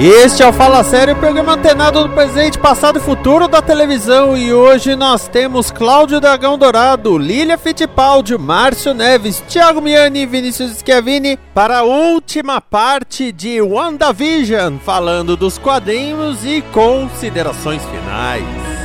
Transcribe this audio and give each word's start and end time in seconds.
Este 0.00 0.44
é 0.44 0.46
o 0.46 0.52
Fala 0.52 0.84
Sério, 0.84 1.16
programa 1.16 1.54
antenado 1.54 2.04
do 2.04 2.10
presente, 2.10 2.56
passado 2.56 3.00
e 3.00 3.02
futuro 3.02 3.48
da 3.48 3.60
televisão. 3.60 4.38
E 4.38 4.52
hoje 4.52 4.94
nós 4.94 5.26
temos 5.26 5.72
Cláudio 5.72 6.20
Dragão 6.20 6.56
Dourado, 6.56 7.18
Lília 7.18 7.58
Fittipaldi, 7.58 8.38
Márcio 8.38 8.94
Neves, 8.94 9.42
Thiago 9.48 9.80
Miani 9.80 10.20
e 10.20 10.26
Vinícius 10.26 10.78
Schiavini 10.78 11.36
para 11.52 11.78
a 11.78 11.82
última 11.82 12.60
parte 12.60 13.32
de 13.32 13.60
WandaVision, 13.60 14.78
falando 14.78 15.36
dos 15.36 15.58
quadrinhos 15.58 16.44
e 16.44 16.62
considerações 16.72 17.82
finais. 17.86 18.77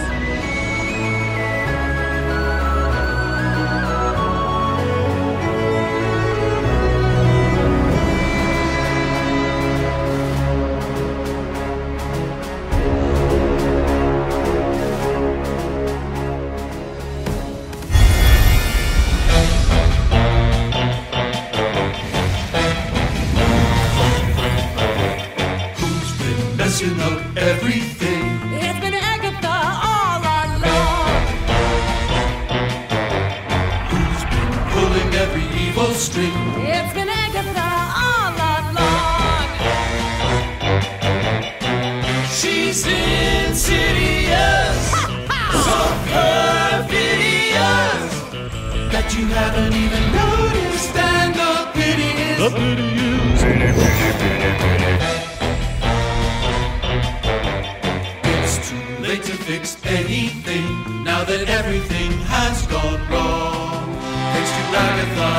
It's 58.25 58.69
too 58.69 58.97
late 58.99 59.23
to 59.23 59.33
fix 59.33 59.77
anything 59.85 61.03
now 61.03 61.23
that 61.23 61.49
everything 61.49 62.11
has 62.27 62.67
gone 62.67 63.01
wrong. 63.09 63.95
Thanks 64.33 64.51
to 64.51 64.63
Agatha, 64.85 65.31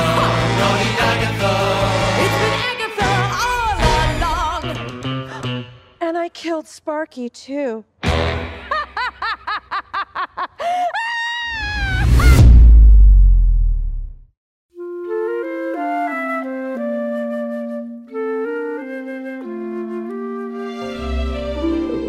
naughty 0.59 0.91
Agatha. 1.11 1.53
It's 2.25 2.37
been 2.43 2.55
Agatha 2.71 3.11
all 3.45 3.77
along. 4.11 5.65
And 6.01 6.17
I 6.17 6.27
killed 6.29 6.67
Sparky 6.67 7.29
too. 7.29 7.85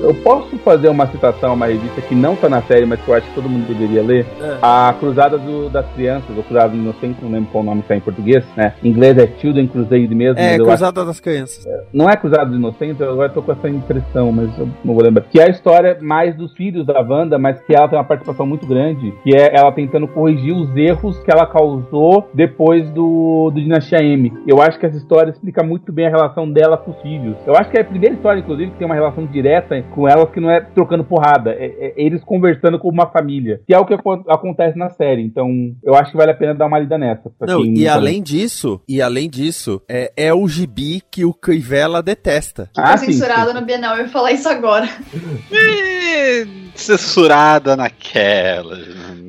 Eu 0.06 0.14
posso 0.14 0.56
fazer 0.58 0.88
uma 0.88 1.04
citação 1.08 1.50
a 1.50 1.54
uma 1.54 1.66
revista 1.66 2.00
que 2.00 2.14
não 2.14 2.36
tá 2.36 2.48
na 2.48 2.62
série, 2.62 2.86
mas 2.86 3.00
que 3.00 3.08
eu 3.08 3.14
acho 3.14 3.26
que 3.28 3.34
todo 3.34 3.48
mundo 3.48 3.66
deveria 3.66 4.02
ler? 4.02 4.24
A 4.62 4.94
Cruzada 5.00 5.36
do- 5.36 5.68
das 5.68 5.84
Crianças, 5.94 6.30
ou 6.36 6.44
Cruzada 6.44 6.76
Inocente, 6.76 7.18
não 7.20 7.30
lembro 7.32 7.48
qual 7.50 7.64
nome 7.64 7.82
tá 7.82 7.96
em 7.96 8.00
português, 8.00 8.44
né? 8.56 8.74
Em 8.84 8.88
inglês 8.90 9.18
é 9.18 9.26
Children 9.38 9.66
Crusade 9.66 10.14
mesmo, 10.14 10.38
É, 10.38 10.56
Cruzada 10.58 11.04
das 11.04 11.18
Crianças. 11.18 11.66
acho- 11.66 11.86
não 11.92 12.08
é 12.08 12.14
Cruzada 12.16 12.54
Inocente, 12.54 13.00
eu 13.02 13.10
agora 13.10 13.30
tô 13.30 13.42
com 13.42 13.50
essa 13.50 13.68
impressão, 13.68 14.30
mas 14.30 14.56
eu 14.56 14.68
não 14.84 14.94
vou 14.94 15.02
lembrar. 15.02 15.24
Que 15.24 15.40
é 15.40 15.46
a 15.46 15.48
história 15.48 15.98
mais 16.00 16.36
dos 16.36 16.52
filhos 16.52 16.86
da 16.86 17.00
Wanda, 17.00 17.36
mas 17.36 17.60
que 17.62 17.74
ela 17.74 17.88
tem 17.88 17.98
uma 17.98 18.04
participação 18.04 18.46
muito 18.46 18.64
grande, 18.64 19.12
que 19.24 19.34
é 19.36 19.56
ela 19.58 19.72
tentando 19.72 20.06
corrigir 20.06 20.54
os 20.54 20.74
erros 20.76 21.18
que 21.18 21.32
ela 21.32 21.46
causou 21.46 22.30
depois 22.32 22.88
do, 22.90 23.50
do 23.52 23.60
Dinastia 23.60 23.98
M. 24.04 24.32
Eu 24.46 24.62
acho 24.62 24.78
que 24.78 24.86
essa 24.86 24.96
história 24.96 25.30
explica 25.32 25.64
muito 25.64 25.92
bem 25.92 26.06
a 26.06 26.10
relação 26.10 26.48
dela 26.48 26.76
com 26.76 26.92
os 26.92 27.00
filhos. 27.02 27.36
Eu 27.44 27.56
acho 27.56 27.68
que 27.70 27.76
é 27.76 27.80
a 27.80 27.84
primeira 27.84 28.14
história, 28.14 28.38
inclusive, 28.38 28.70
que 28.70 28.76
tem 28.78 28.86
uma 28.86 28.94
relação 28.94 29.26
direta 29.26 29.76
com 29.96 30.06
elas 30.06 30.30
que 30.30 30.38
não 30.38 30.50
é 30.50 30.60
trocando 30.60 31.02
porrada, 31.02 31.52
é, 31.52 31.64
é 31.80 31.94
eles 31.96 32.22
conversando 32.22 32.78
como 32.78 32.92
uma 32.92 33.06
família, 33.06 33.62
que 33.66 33.72
é 33.74 33.78
o 33.78 33.86
que 33.86 33.94
acon- 33.94 34.22
acontece 34.28 34.78
na 34.78 34.90
série. 34.90 35.22
Então, 35.22 35.48
eu 35.82 35.94
acho 35.94 36.10
que 36.10 36.16
vale 36.18 36.32
a 36.32 36.34
pena 36.34 36.54
dar 36.54 36.66
uma 36.66 36.78
lida 36.78 36.98
nessa. 36.98 37.32
Não, 37.40 37.64
e 37.64 37.84
não 37.84 37.92
além 37.94 38.22
disso, 38.22 38.78
e 38.86 39.00
além 39.00 39.30
disso, 39.30 39.80
é, 39.88 40.12
é 40.14 40.34
o 40.34 40.46
gibi 40.46 41.02
que 41.10 41.24
o 41.24 41.32
Crivella 41.32 42.02
detesta. 42.02 42.68
Ah, 42.76 42.94
sim, 42.98 43.06
censurado 43.06 43.52
sim. 43.52 43.54
no 43.58 43.64
Bienal, 43.64 43.96
eu 43.96 44.02
ia 44.02 44.08
falar 44.08 44.32
isso 44.32 44.48
agora. 44.50 44.86
Censurada 46.74 47.74
naquela. 47.74 48.76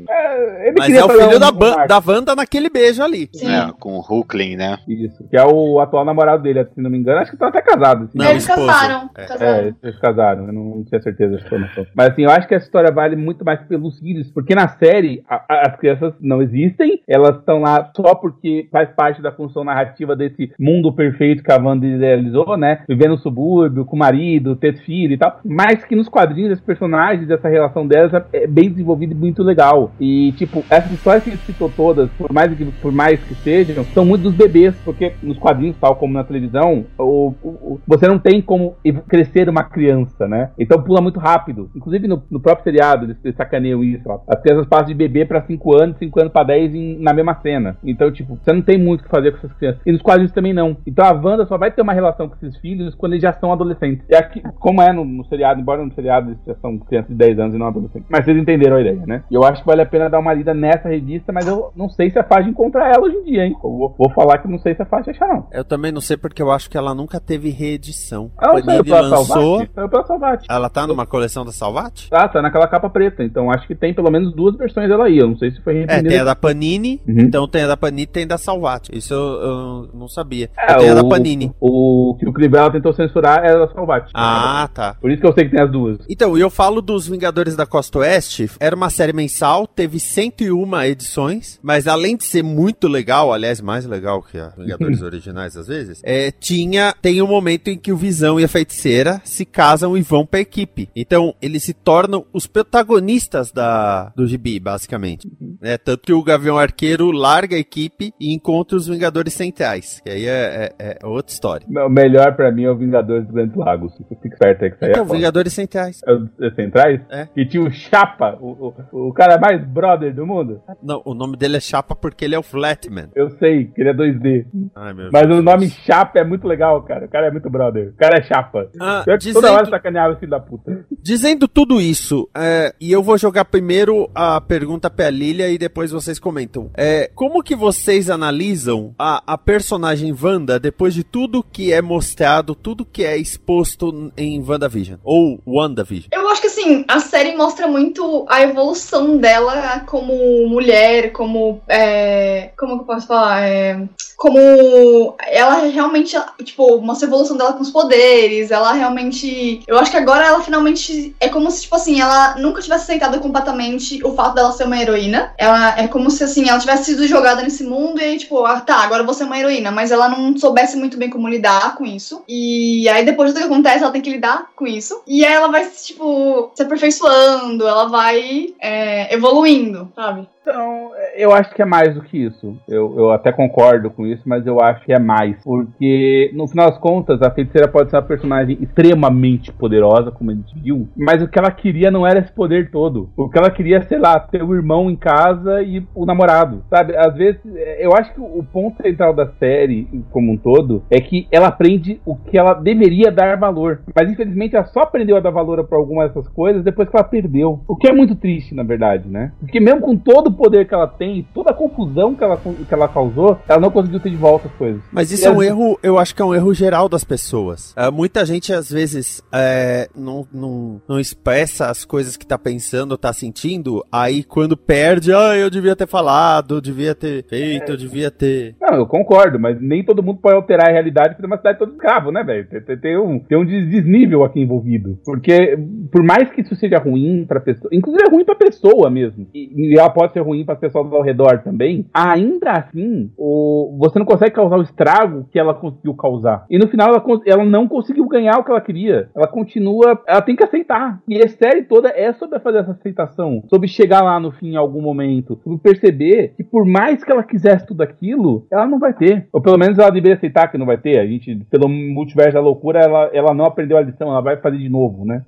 É, 0.09 0.67
ele 0.67 0.75
Mas 0.77 0.85
queria 0.87 1.01
é 1.01 1.05
o 1.05 1.09
filho 1.09 1.37
um- 1.37 1.39
da, 1.39 1.51
ban- 1.51 1.85
da 1.87 2.01
Wanda 2.05 2.35
naquele 2.35 2.69
beijo 2.69 3.03
ali. 3.03 3.29
Sim. 3.33 3.51
É, 3.51 3.71
com 3.79 3.97
o 3.97 4.01
Hulkling, 4.01 4.55
né? 4.55 4.77
Isso, 4.87 5.27
que 5.29 5.37
é 5.37 5.43
o 5.45 5.79
atual 5.79 6.05
namorado 6.05 6.43
dele, 6.43 6.63
se 6.65 6.81
não 6.81 6.89
me 6.89 6.97
engano. 6.97 7.19
Acho 7.19 7.31
que 7.31 7.35
estão 7.35 7.47
até 7.49 7.61
casados. 7.61 8.09
Assim. 8.09 8.17
Não, 8.17 8.29
Eles 8.29 8.47
esposo. 8.47 8.67
casaram. 8.67 9.09
É. 9.15 9.25
casaram. 9.25 9.57
É, 9.67 9.73
eles 9.83 9.99
casaram, 9.99 10.47
eu 10.47 10.53
não 10.53 10.83
tinha 10.85 11.01
certeza 11.01 11.31
dessa 11.33 11.45
informação. 11.47 11.85
Mas 11.95 12.09
assim, 12.09 12.23
eu 12.23 12.29
acho 12.31 12.47
que 12.47 12.55
essa 12.55 12.65
história 12.65 12.91
vale 12.91 13.15
muito 13.15 13.43
mais 13.45 13.59
pelos 13.61 13.99
filhos, 13.99 14.29
porque 14.31 14.55
na 14.55 14.67
série 14.69 15.23
a- 15.29 15.43
a- 15.49 15.61
as 15.69 15.75
crianças 15.77 16.13
não 16.21 16.41
existem, 16.41 17.01
elas 17.07 17.37
estão 17.37 17.59
lá 17.61 17.91
só 17.95 18.15
porque 18.15 18.67
faz 18.71 18.89
parte 18.95 19.21
da 19.21 19.31
função 19.31 19.63
narrativa 19.63 20.15
desse 20.15 20.51
mundo 20.59 20.91
perfeito 20.93 21.43
que 21.43 21.51
a 21.51 21.57
Wanda 21.57 21.85
idealizou, 21.85 22.57
né? 22.57 22.83
Viver 22.87 23.07
no 23.09 23.17
subúrbio, 23.17 23.85
com 23.85 23.95
o 23.95 23.99
marido, 23.99 24.55
ter 24.55 24.77
filho 24.83 25.13
e 25.13 25.17
tal. 25.17 25.39
Mas 25.43 25.83
que 25.83 25.95
nos 25.95 26.07
quadrinhos, 26.09 26.51
esses 26.53 26.63
personagens, 26.65 27.29
essa 27.29 27.47
relação 27.47 27.87
delas 27.87 28.11
é 28.33 28.47
bem 28.47 28.69
desenvolvida 28.69 29.13
e 29.13 29.17
muito 29.17 29.43
legal. 29.43 29.91
E, 29.99 30.31
tipo, 30.33 30.63
essas 30.69 30.91
histórias 30.91 31.23
que 31.23 31.31
gente 31.31 31.45
citou 31.45 31.69
todas, 31.75 32.09
por 32.11 32.31
mais 32.31 32.53
que, 32.53 32.65
por 32.65 32.91
mais 32.91 33.19
que 33.23 33.33
sejam, 33.35 33.83
são 33.85 34.05
muito 34.05 34.23
dos 34.23 34.33
bebês, 34.35 34.75
porque 34.85 35.13
nos 35.23 35.37
quadrinhos, 35.37 35.75
tal 35.79 35.95
como 35.95 36.13
na 36.13 36.23
televisão, 36.23 36.85
o, 36.97 37.33
o- 37.43 37.47
o- 37.49 37.79
você 37.87 38.07
não 38.07 38.19
tem 38.19 38.41
como 38.41 38.75
crescer 39.07 39.49
uma 39.49 39.63
criança, 39.63 40.27
né? 40.27 40.51
Então 40.57 40.81
pula 40.81 41.01
muito 41.01 41.19
rápido. 41.19 41.69
Inclusive 41.75 42.07
no, 42.07 42.21
no 42.29 42.39
próprio 42.39 42.63
seriado, 42.63 43.05
eles, 43.05 43.17
eles 43.23 43.35
sacaneiam 43.35 43.83
isso. 43.83 44.03
Ó. 44.09 44.19
As 44.27 44.41
crianças 44.41 44.67
passam 44.67 44.87
de 44.87 44.93
bebê 44.93 45.25
pra 45.25 45.41
5 45.41 45.75
anos, 45.75 45.97
5 45.97 46.19
anos 46.19 46.31
pra 46.33 46.43
10 46.43 46.73
em- 46.73 46.99
na 46.99 47.13
mesma 47.13 47.35
cena. 47.41 47.77
Então, 47.83 48.11
tipo, 48.11 48.37
você 48.43 48.53
não 48.53 48.61
tem 48.61 48.77
muito 48.77 49.01
o 49.01 49.03
que 49.03 49.09
fazer 49.09 49.31
com 49.31 49.37
essas 49.37 49.53
crianças. 49.53 49.81
E 49.85 49.91
nos 49.91 50.01
quadrinhos 50.01 50.31
também 50.31 50.53
não. 50.53 50.77
Então 50.85 51.05
a 51.05 51.11
Wanda 51.11 51.45
só 51.45 51.57
vai 51.57 51.71
ter 51.71 51.81
uma 51.81 51.93
relação 51.93 52.27
com 52.27 52.35
esses 52.35 52.57
filhos 52.57 52.95
quando 52.95 53.13
eles 53.13 53.21
já 53.23 53.33
são 53.33 53.51
adolescentes. 53.51 54.03
E 54.09 54.15
aqui, 54.15 54.41
como 54.59 54.81
é 54.81 54.91
no, 54.93 55.03
no 55.05 55.25
seriado, 55.25 55.59
embora 55.59 55.83
no 55.83 55.93
seriado 55.93 56.29
eles 56.31 56.39
já 56.45 56.55
são 56.55 56.77
crianças 56.77 57.09
de 57.09 57.15
10 57.15 57.39
anos 57.39 57.55
e 57.55 57.57
não 57.57 57.67
adolescentes. 57.67 58.07
Mas 58.09 58.25
vocês 58.25 58.37
entenderam 58.37 58.77
a 58.77 58.81
ideia, 58.81 59.01
né? 59.05 59.23
E 59.31 59.35
eu 59.35 59.43
acho 59.43 59.61
que 59.61 59.67
vale 59.67 59.81
a 59.81 59.85
pena 59.87 60.09
dar 60.09 60.19
uma 60.19 60.33
lida 60.33 60.53
nessa 60.53 60.89
revista, 60.89 61.31
mas 61.31 61.47
eu 61.47 61.71
não 61.75 61.89
sei 61.89 62.09
se 62.11 62.19
é 62.19 62.23
fácil 62.23 62.49
encontrar 62.51 62.87
ela 62.93 63.05
hoje 63.05 63.15
em 63.17 63.23
dia, 63.23 63.45
hein? 63.45 63.55
Vou, 63.61 63.95
vou 63.97 64.09
falar 64.13 64.37
que 64.39 64.47
não 64.47 64.59
sei 64.59 64.75
se 64.75 64.81
é 64.81 64.85
fácil 64.85 65.11
achar, 65.11 65.27
não. 65.27 65.47
Eu 65.51 65.63
também 65.63 65.91
não 65.91 66.01
sei 66.01 66.17
porque 66.17 66.41
eu 66.41 66.51
acho 66.51 66.69
que 66.69 66.77
ela 66.77 66.93
nunca 66.93 67.19
teve 67.19 67.49
reedição. 67.49 68.31
Ah, 68.37 68.51
A 68.51 68.61
saiu 68.63 68.83
pela 68.83 69.01
lançou. 69.01 69.25
Salvati? 69.25 69.71
Saiu 69.73 69.89
pela 69.89 70.05
Salvati. 70.05 70.47
Ela 70.49 70.69
tá 70.69 70.87
numa 70.87 71.05
coleção 71.05 71.45
da 71.45 71.51
Salvat? 71.51 72.07
Ah, 72.11 72.27
tá 72.27 72.41
naquela 72.41 72.67
capa 72.67 72.89
preta. 72.89 73.23
Então 73.23 73.51
acho 73.51 73.67
que 73.67 73.75
tem 73.75 73.93
pelo 73.93 74.11
menos 74.11 74.33
duas 74.33 74.55
versões 74.57 74.87
dela 74.89 75.05
aí. 75.05 75.17
Eu 75.17 75.29
não 75.29 75.37
sei 75.37 75.51
se 75.51 75.61
foi 75.61 75.77
É, 75.77 75.79
reprimida. 75.81 76.09
tem 76.09 76.19
a 76.19 76.23
da 76.23 76.35
Panini, 76.35 77.01
Uhum. 77.07 77.19
então 77.19 77.47
tem 77.47 77.63
a 77.63 77.67
da 77.67 77.77
Panini 77.77 78.03
e 78.03 78.07
tem 78.07 78.23
a 78.23 78.27
da 78.27 78.37
Salvat. 78.37 78.89
Isso 78.93 79.13
eu, 79.13 79.19
eu 79.41 79.89
não 79.93 80.07
sabia. 80.07 80.49
É, 80.57 80.73
tenho 80.75 80.91
a 80.91 80.95
da 80.95 81.01
o- 81.03 81.09
Panini. 81.09 81.51
O 81.59 82.15
que 82.19 82.27
o 82.27 82.33
Crivella 82.33 82.71
tentou 82.71 82.93
censurar 82.93 83.43
era 83.43 83.59
da 83.65 83.73
Salvati. 83.73 84.11
Ah, 84.13 84.69
tá. 84.73 84.95
Por 84.99 85.11
isso 85.11 85.21
que 85.21 85.27
eu 85.27 85.33
sei 85.33 85.45
que 85.45 85.51
tem 85.51 85.61
as 85.61 85.71
duas. 85.71 85.99
Então, 86.09 86.37
e 86.37 86.41
eu 86.41 86.49
falo 86.49 86.81
dos 86.81 87.07
Vingadores 87.07 87.55
da 87.55 87.65
Costa 87.65 87.99
Oeste, 87.99 88.49
era 88.59 88.75
uma 88.75 88.89
série 88.89 89.13
mensal, 89.13 89.67
teve 89.77 89.99
101 89.99 90.81
edições, 90.85 91.59
mas 91.61 91.87
além 91.87 92.17
de 92.17 92.23
ser 92.23 92.43
muito 92.43 92.87
legal, 92.87 93.31
aliás, 93.31 93.61
mais 93.61 93.85
legal 93.85 94.23
que 94.23 94.39
a 94.39 94.49
Vingadores 94.57 95.01
originais 95.03 95.55
às 95.55 95.67
vezes, 95.67 96.01
é, 96.03 96.31
tinha, 96.31 96.93
tem 96.99 97.21
um 97.21 97.27
momento 97.27 97.67
em 97.67 97.77
que 97.77 97.91
o 97.91 97.95
Visão 97.97 98.39
e 98.39 98.43
a 98.43 98.47
Feiticeira 98.47 99.21
se 99.23 99.45
casam 99.45 99.95
e 99.95 100.01
vão 100.01 100.25
pra 100.25 100.39
equipe. 100.39 100.89
Então, 100.95 101.35
eles 101.39 101.61
se 101.63 101.73
tornam 101.73 102.25
os 102.33 102.47
protagonistas 102.47 103.51
da, 103.51 104.11
do 104.15 104.25
gibi, 104.25 104.59
basicamente. 104.59 105.29
É, 105.61 105.77
tanto 105.77 106.01
que 106.03 106.13
o 106.13 106.23
Gavião 106.23 106.57
Arqueiro 106.57 107.11
larga 107.11 107.55
a 107.55 107.59
equipe 107.59 108.11
e 108.19 108.33
encontra 108.33 108.75
os 108.75 108.87
Vingadores 108.87 109.33
Centrais, 109.33 110.01
que 110.03 110.09
aí 110.09 110.25
é, 110.25 110.73
é- 110.79 110.97
é 111.01 111.05
outra 111.05 111.31
história. 111.31 111.67
O 111.69 111.89
melhor 111.89 112.35
pra 112.35 112.51
mim 112.51 112.63
é 112.63 112.71
o 112.71 112.75
Vingadores 112.77 113.25
dos 113.25 113.33
Grandes 113.33 113.55
Lagos. 113.55 113.93
Fica 114.09 114.27
esperto 114.27 114.65
aí 114.65 114.71
que 114.71 114.85
é 114.85 114.89
Então, 114.89 115.05
foda. 115.05 115.17
Vingadores 115.17 115.53
Centrais. 115.53 116.01
É 116.07 116.47
é 116.47 116.51
centrais? 116.55 117.01
É. 117.09 117.27
E 117.35 117.45
tinha 117.45 117.63
o 117.63 117.71
Chapa, 117.71 118.37
o, 118.41 118.73
o, 118.91 119.07
o 119.09 119.13
cara 119.13 119.37
mais 119.37 119.56
brother 119.65 120.13
do 120.13 120.25
mundo. 120.25 120.61
Não, 120.83 121.01
o 121.05 121.13
nome 121.13 121.35
dele 121.37 121.57
é 121.57 121.59
Chapa 121.59 121.95
porque 121.95 122.25
ele 122.25 122.35
é 122.35 122.39
o 122.39 122.43
Flatman. 122.43 123.09
Eu 123.15 123.29
sei 123.39 123.65
que 123.65 123.81
ele 123.81 123.89
é 123.89 123.93
2D. 123.93 124.45
Ai, 124.75 124.93
meu 124.93 125.09
Mas 125.11 125.27
Deus. 125.27 125.39
o 125.39 125.43
nome 125.43 125.69
Chapa 125.69 126.19
é 126.19 126.23
muito 126.23 126.47
legal, 126.47 126.81
cara. 126.83 127.05
O 127.05 127.09
cara 127.09 127.27
é 127.27 127.31
muito 127.31 127.49
brother. 127.49 127.89
O 127.89 127.97
cara 127.97 128.17
é 128.17 128.23
Chapa. 128.23 128.69
Ah, 128.79 129.03
que 129.05 129.17
dizendo- 129.17 129.41
toda 129.41 129.53
hora 129.53 129.65
sacaneava 129.69 130.11
esse 130.11 130.19
filho 130.21 130.31
da 130.31 130.39
puta. 130.39 130.85
Dizendo 131.01 131.47
tudo 131.47 131.79
isso, 131.81 132.29
é, 132.35 132.73
e 132.79 132.91
eu 132.91 133.01
vou 133.01 133.17
jogar 133.17 133.45
primeiro 133.45 134.09
a 134.13 134.39
pergunta 134.41 134.89
pra 134.89 135.09
Lilia 135.09 135.49
e 135.49 135.57
depois 135.57 135.91
vocês 135.91 136.19
comentam. 136.19 136.69
É, 136.75 137.09
como 137.15 137.41
que 137.43 137.55
vocês 137.55 138.09
analisam 138.09 138.93
a, 138.97 139.21
a 139.25 139.37
personagem 139.37 140.15
Wanda 140.21 140.59
depois 140.59 140.93
de 140.93 141.03
tudo 141.03 141.43
que 141.43 141.71
é 141.71 141.81
mostrado, 141.81 142.53
tudo 142.55 142.85
que 142.85 143.03
é 143.03 143.17
exposto 143.17 144.11
em 144.17 144.41
WandaVision? 144.43 144.97
Ou 145.03 145.39
WandaVision? 145.47 146.09
Eu 146.11 146.27
acho 146.29 146.41
que 146.41 146.47
assim, 146.47 146.83
a 146.87 146.99
série 146.99 147.35
mostra 147.35 147.67
muito 147.67 148.25
a 148.29 148.41
evolução 148.41 149.17
dela 149.17 149.46
como 149.85 150.47
mulher, 150.47 151.11
como. 151.11 151.61
É, 151.67 152.51
como 152.57 152.75
que 152.75 152.81
eu 152.81 152.85
posso 152.85 153.07
falar? 153.07 153.43
É, 153.43 153.87
como 154.17 155.15
ela 155.19 155.67
realmente, 155.67 156.17
tipo, 156.43 156.81
mostra 156.81 157.07
a 157.07 157.09
evolução 157.09 157.37
dela 157.37 157.53
com 157.53 157.61
os 157.61 157.69
poderes. 157.69 158.49
Ela 158.49 158.73
realmente. 158.73 159.61
Eu 159.67 159.77
acho 159.77 159.91
que 159.91 159.97
agora 159.97 160.25
ela 160.25 160.41
finalmente. 160.41 161.15
É 161.19 161.29
como 161.29 161.51
se, 161.51 161.61
tipo 161.61 161.75
assim, 161.75 162.01
ela 162.01 162.35
nunca 162.35 162.61
tivesse 162.61 162.85
aceitado 162.85 163.19
completamente 163.19 164.03
o 164.03 164.13
fato 164.15 164.33
dela 164.33 164.51
ser 164.51 164.63
uma 164.63 164.81
heroína. 164.81 165.33
Ela 165.37 165.79
é 165.79 165.87
como 165.87 166.09
se 166.09 166.23
assim, 166.23 166.49
ela 166.49 166.59
tivesse 166.59 166.85
sido 166.85 167.07
jogada 167.07 167.43
nesse 167.43 167.63
mundo 167.63 168.01
e 168.01 168.17
tipo, 168.17 168.43
ah, 168.43 168.59
tá, 168.59 168.77
agora 168.77 169.03
você 169.03 169.21
é 169.21 169.25
uma 169.27 169.37
heroína, 169.37 169.69
mas 169.69 169.91
ela 169.91 170.09
não 170.09 170.35
soubesse 170.35 170.75
muito 170.75 170.97
bem 170.97 171.11
como 171.11 171.29
lidar 171.29 171.75
com 171.75 171.85
isso. 171.85 172.23
E 172.27 172.89
aí, 172.89 173.05
depois 173.05 173.33
do 173.33 173.39
que 173.39 173.45
acontece, 173.45 173.83
ela 173.83 173.93
tem 173.93 174.01
que 174.01 174.09
lidar 174.09 174.49
com 174.55 174.65
isso. 174.65 175.03
E 175.05 175.23
aí 175.23 175.33
ela 175.33 175.49
vai, 175.49 175.63
tipo, 175.67 176.51
se 176.55 176.63
aperfeiçoando, 176.63 177.67
ela 177.67 177.87
vai 177.87 178.55
é, 178.59 179.13
evoluindo, 179.13 179.91
sabe? 179.95 180.27
Então, 180.49 180.91
eu 181.17 181.33
acho 181.33 181.53
que 181.53 181.61
é 181.61 181.65
mais 181.65 181.93
do 181.93 182.01
que 182.01 182.17
isso. 182.17 182.57
Eu, 182.69 182.97
eu 182.97 183.11
até 183.11 183.33
concordo 183.33 183.91
com 183.91 184.07
isso, 184.07 184.23
mas 184.25 184.47
eu 184.47 184.61
acho 184.61 184.85
que 184.85 184.93
é 184.93 184.99
mais. 184.99 185.35
Porque, 185.43 186.31
no 186.33 186.47
final 186.47 186.69
das 186.69 186.79
contas, 186.79 187.21
a 187.21 187.29
feiticeira 187.29 187.67
pode 187.67 187.89
ser 187.89 187.97
uma 187.97 188.03
personagem 188.03 188.57
extremamente 188.61 189.51
poderosa, 189.51 190.09
como 190.09 190.31
a 190.31 190.33
gente 190.33 190.57
viu, 190.57 190.87
mas 190.95 191.21
o 191.21 191.27
que 191.27 191.37
ela 191.37 191.51
queria 191.51 191.91
não 191.91 192.07
era 192.07 192.19
esse 192.19 192.31
poder 192.31 192.71
todo. 192.71 193.09
O 193.17 193.27
que 193.27 193.37
ela 193.37 193.51
queria, 193.51 193.81
sei 193.89 193.97
lá, 193.97 194.17
ter 194.21 194.41
o 194.41 194.55
irmão 194.55 194.89
em 194.89 194.95
casa 194.95 195.61
e 195.61 195.85
o 195.93 196.05
namorado. 196.05 196.63
Sabe? 196.69 196.95
Às 196.95 197.13
vezes, 197.15 197.41
é, 197.53 197.85
eu 197.85 197.93
acho 197.93 198.13
que 198.13 198.21
o 198.21 198.41
ponto 198.41 198.81
central 198.81 199.13
da 199.13 199.27
série, 199.33 199.85
como 200.11 200.31
um 200.31 200.37
todo, 200.37 200.81
é 200.89 201.01
que 201.01 201.27
ela 201.29 201.47
aprende 201.47 201.99
o 202.05 202.15
que 202.15 202.37
ela 202.37 202.53
deveria 202.53 203.11
dar 203.11 203.35
valor. 203.35 203.81
Mas, 203.93 204.09
infelizmente, 204.09 204.55
ela 204.55 204.65
só 204.67 204.83
aprendeu 204.83 205.17
a 205.17 205.19
dar 205.19 205.31
valor 205.31 205.61
para 205.65 205.77
algumas 205.77 206.07
dessas 206.07 206.29
coisas 206.29 206.63
depois 206.63 206.87
que 206.87 206.95
ela 206.95 207.03
perdeu. 207.03 207.59
O 207.67 207.75
que 207.75 207.89
é 207.89 207.91
muito 207.91 208.15
triste, 208.15 208.55
na 208.55 208.63
verdade, 208.63 209.09
né? 209.09 209.33
Porque 209.41 209.59
mesmo 209.59 209.81
com 209.81 209.97
todo 209.97 210.36
poder 210.37 210.67
que 210.67 210.73
ela 210.73 210.87
tem, 210.87 211.27
toda 211.33 211.49
a 211.51 211.53
confusão 211.53 212.15
que 212.15 212.23
ela, 212.23 212.37
que 212.37 212.73
ela 212.73 212.87
causou, 212.87 213.37
ela 213.47 213.59
não 213.59 213.71
conseguiu 213.71 213.99
ter 213.99 214.09
de 214.09 214.15
volta 214.15 214.47
as 214.47 214.53
coisas. 214.53 214.81
Mas 214.91 215.11
isso 215.11 215.23
E 215.25 215.27
é 215.27 215.31
um 215.31 215.39
as- 215.41 215.47
erro, 215.47 215.79
eu 215.83 215.97
acho 215.97 216.15
que 216.15 216.21
é 216.21 216.25
um 216.25 216.33
erro 216.35 216.53
geral 216.53 216.87
das 216.87 217.03
pessoas. 217.03 217.73
É, 217.75 217.89
muita 217.91 218.25
gente, 218.25 218.53
às 218.53 218.69
vezes, 218.71 219.21
é, 219.33 219.89
não, 219.95 220.27
não, 220.33 220.81
não 220.87 220.99
expressa 220.99 221.67
as 221.69 221.83
coisas 221.83 222.15
que 222.15 222.25
tá 222.25 222.37
pensando, 222.37 222.97
tá 222.97 223.11
sentindo, 223.11 223.83
aí 223.91 224.23
quando 224.23 224.55
perde, 224.55 225.11
ah, 225.13 225.35
eu 225.35 225.49
devia 225.49 225.75
ter 225.75 225.87
falado, 225.87 226.55
eu 226.55 226.61
devia 226.61 226.93
ter 226.93 227.25
feito, 227.27 227.71
eu 227.71 227.77
devia 227.77 228.11
ter... 228.11 228.55
Não, 228.61 228.75
eu 228.77 228.85
concordo, 228.85 229.39
mas 229.39 229.59
nem 229.59 229.83
todo 229.83 230.03
mundo 230.03 230.19
pode 230.21 230.35
alterar 230.35 230.69
a 230.69 230.71
realidade 230.71 231.15
porque 231.15 231.25
é 231.25 231.27
uma 231.27 231.37
cidade 231.37 231.57
toda 231.59 231.71
escravo, 231.71 232.11
né, 232.11 232.23
velho? 232.23 232.47
Tem, 232.47 232.61
tem- 232.61 232.77
tem 232.77 232.97
um, 232.99 233.19
tem 233.19 233.37
um 233.37 233.45
des- 233.45 233.67
desnível 233.69 234.23
aqui 234.23 234.39
envolvido. 234.39 234.99
Porque, 235.03 235.57
por 235.91 236.03
mais 236.03 236.29
que 236.29 236.41
isso 236.41 236.55
seja 236.55 236.77
ruim 236.77 237.25
pra 237.27 237.39
pessoa, 237.39 237.69
inclusive 237.73 238.03
é 238.05 238.09
ruim 238.09 238.23
pra 238.25 238.35
pessoa 238.35 238.89
mesmo, 238.89 239.27
e, 239.33 239.73
e 239.73 239.79
ela 239.79 239.89
pode 239.89 240.13
ser 240.13 240.21
ruim 240.27 240.45
para 240.45 240.55
pessoas 240.55 240.91
ao 240.91 241.01
redor 241.01 241.41
também, 241.43 241.85
ainda 241.93 242.51
assim, 242.51 243.09
o, 243.17 243.75
você 243.79 243.97
não 243.99 244.05
consegue 244.05 244.35
causar 244.35 244.57
o 244.57 244.61
estrago 244.61 245.25
que 245.31 245.39
ela 245.39 245.53
conseguiu 245.53 245.93
causar. 245.95 246.45
E 246.49 246.57
no 246.57 246.67
final 246.67 246.89
ela, 246.89 247.03
ela 247.25 247.45
não 247.45 247.67
conseguiu 247.67 248.07
ganhar 248.07 248.37
o 248.37 248.43
que 248.43 248.51
ela 248.51 248.61
queria. 248.61 249.09
Ela 249.15 249.27
continua, 249.27 249.99
ela 250.07 250.21
tem 250.21 250.35
que 250.35 250.43
aceitar. 250.43 251.01
E 251.07 251.17
a 251.17 251.27
série 251.27 251.63
toda 251.63 251.89
é 251.89 252.13
sobre 252.13 252.39
fazer 252.39 252.59
essa 252.59 252.71
aceitação, 252.71 253.43
sobre 253.49 253.67
chegar 253.67 254.03
lá 254.03 254.19
no 254.19 254.31
fim 254.31 254.51
em 254.51 254.57
algum 254.57 254.81
momento, 254.81 255.39
sobre 255.43 255.59
perceber 255.59 256.33
que 256.35 256.43
por 256.43 256.65
mais 256.65 257.03
que 257.03 257.11
ela 257.11 257.23
quisesse 257.23 257.65
tudo 257.65 257.81
aquilo, 257.81 258.45
ela 258.51 258.67
não 258.67 258.79
vai 258.79 258.93
ter. 258.93 259.27
Ou 259.31 259.41
pelo 259.41 259.57
menos 259.57 259.77
ela 259.77 259.89
deveria 259.89 260.15
aceitar 260.15 260.51
que 260.51 260.57
não 260.57 260.65
vai 260.65 260.77
ter. 260.77 260.99
A 260.99 261.05
gente, 261.05 261.35
pelo 261.49 261.67
multiverso 261.69 262.33
da 262.33 262.39
loucura, 262.39 262.79
ela, 262.79 263.09
ela 263.13 263.33
não 263.33 263.45
aprendeu 263.45 263.77
a 263.77 263.81
lição, 263.81 264.09
ela 264.09 264.21
vai 264.21 264.37
fazer 264.37 264.57
de 264.57 264.69
novo, 264.69 265.05
né? 265.05 265.23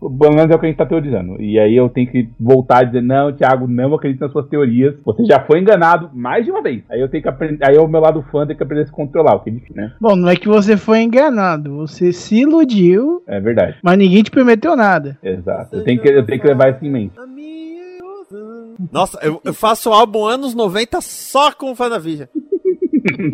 Pelo 0.00 0.34
menos 0.34 0.50
é 0.50 0.54
o 0.54 0.58
que 0.58 0.66
a 0.66 0.68
gente 0.68 0.78
tá 0.78 0.86
teorizando. 0.86 1.40
E 1.40 1.58
aí 1.58 1.76
eu 1.76 1.88
tenho 1.88 2.10
que 2.10 2.28
voltar 2.38 2.82
e 2.82 2.86
dizer, 2.86 3.02
não, 3.02 3.32
Thiago, 3.32 3.66
não 3.66 3.94
acredito 3.94 4.20
nas 4.20 4.32
suas 4.42 4.50
teorias. 4.50 4.94
Você 5.04 5.24
já 5.24 5.40
foi 5.44 5.60
enganado 5.60 6.10
mais 6.12 6.44
de 6.44 6.50
uma 6.50 6.62
vez. 6.62 6.82
Aí 6.90 7.00
eu 7.00 7.08
tenho 7.08 7.22
que 7.22 7.28
aprender. 7.28 7.64
Aí 7.64 7.76
o 7.78 7.86
meu 7.88 8.00
lado 8.00 8.24
fã 8.30 8.46
tem 8.46 8.56
que 8.56 8.62
aprender 8.62 8.82
a 8.82 8.86
se 8.86 8.92
controlar, 8.92 9.34
o 9.36 9.40
que 9.40 9.50
é 9.50 9.52
difícil, 9.52 9.76
né? 9.76 9.92
Bom, 10.00 10.16
não 10.16 10.28
é 10.28 10.36
que 10.36 10.48
você 10.48 10.76
foi 10.76 11.00
enganado, 11.00 11.76
você 11.76 12.12
se 12.12 12.40
iludiu, 12.40 13.22
É 13.26 13.40
verdade. 13.40 13.76
mas 13.82 13.98
ninguém 13.98 14.22
te 14.22 14.30
prometeu 14.30 14.76
nada. 14.76 15.18
Exato. 15.22 15.76
Eu 15.76 15.84
tenho 15.84 16.00
que, 16.00 16.08
eu 16.08 16.24
tenho 16.26 16.40
que 16.40 16.46
levar 16.46 16.70
isso 16.70 16.84
em 16.84 16.90
mente. 16.90 17.14
Nossa, 18.90 19.18
eu, 19.22 19.40
eu 19.44 19.54
faço 19.54 19.90
álbum 19.92 20.24
anos 20.24 20.54
90 20.54 21.00
só 21.00 21.52
com 21.52 21.74
WandaVision. 21.78 22.26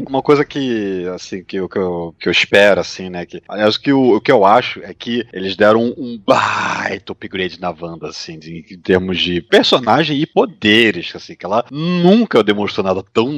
Uma 0.09 0.23
coisa 0.23 0.45
que, 0.45 1.07
assim, 1.15 1.45
que, 1.45 1.57
eu- 1.57 1.69
que, 1.69 1.79
eu, 1.79 2.15
que 2.19 2.29
eu 2.29 2.33
espero, 2.33 2.81
assim, 2.81 3.11
né? 3.11 3.27
Que, 3.27 3.43
aliás, 3.49 3.77
o 3.77 3.81
que, 3.81 3.91
eu, 3.91 4.01
o 4.15 4.21
que 4.21 4.33
eu 4.33 4.45
acho 4.45 4.81
é 4.83 4.95
que 4.95 5.27
eles 5.33 5.57
deram 5.57 5.81
um, 5.83 5.95
um 5.97 6.19
baita 6.19 7.13
upgrade 7.13 7.61
na 7.61 7.71
Wanda, 7.71 8.09
assim, 8.09 8.39
de- 8.39 8.65
em 8.71 8.79
termos 8.79 9.19
de 9.21 9.41
personagem 9.43 10.19
e 10.19 10.27
poderes, 10.27 11.13
assim, 11.15 11.35
que 11.37 11.45
ela 11.45 11.65
nunca 11.71 12.43
demonstrou 12.43 12.85
nada 12.85 13.03
tão 13.13 13.29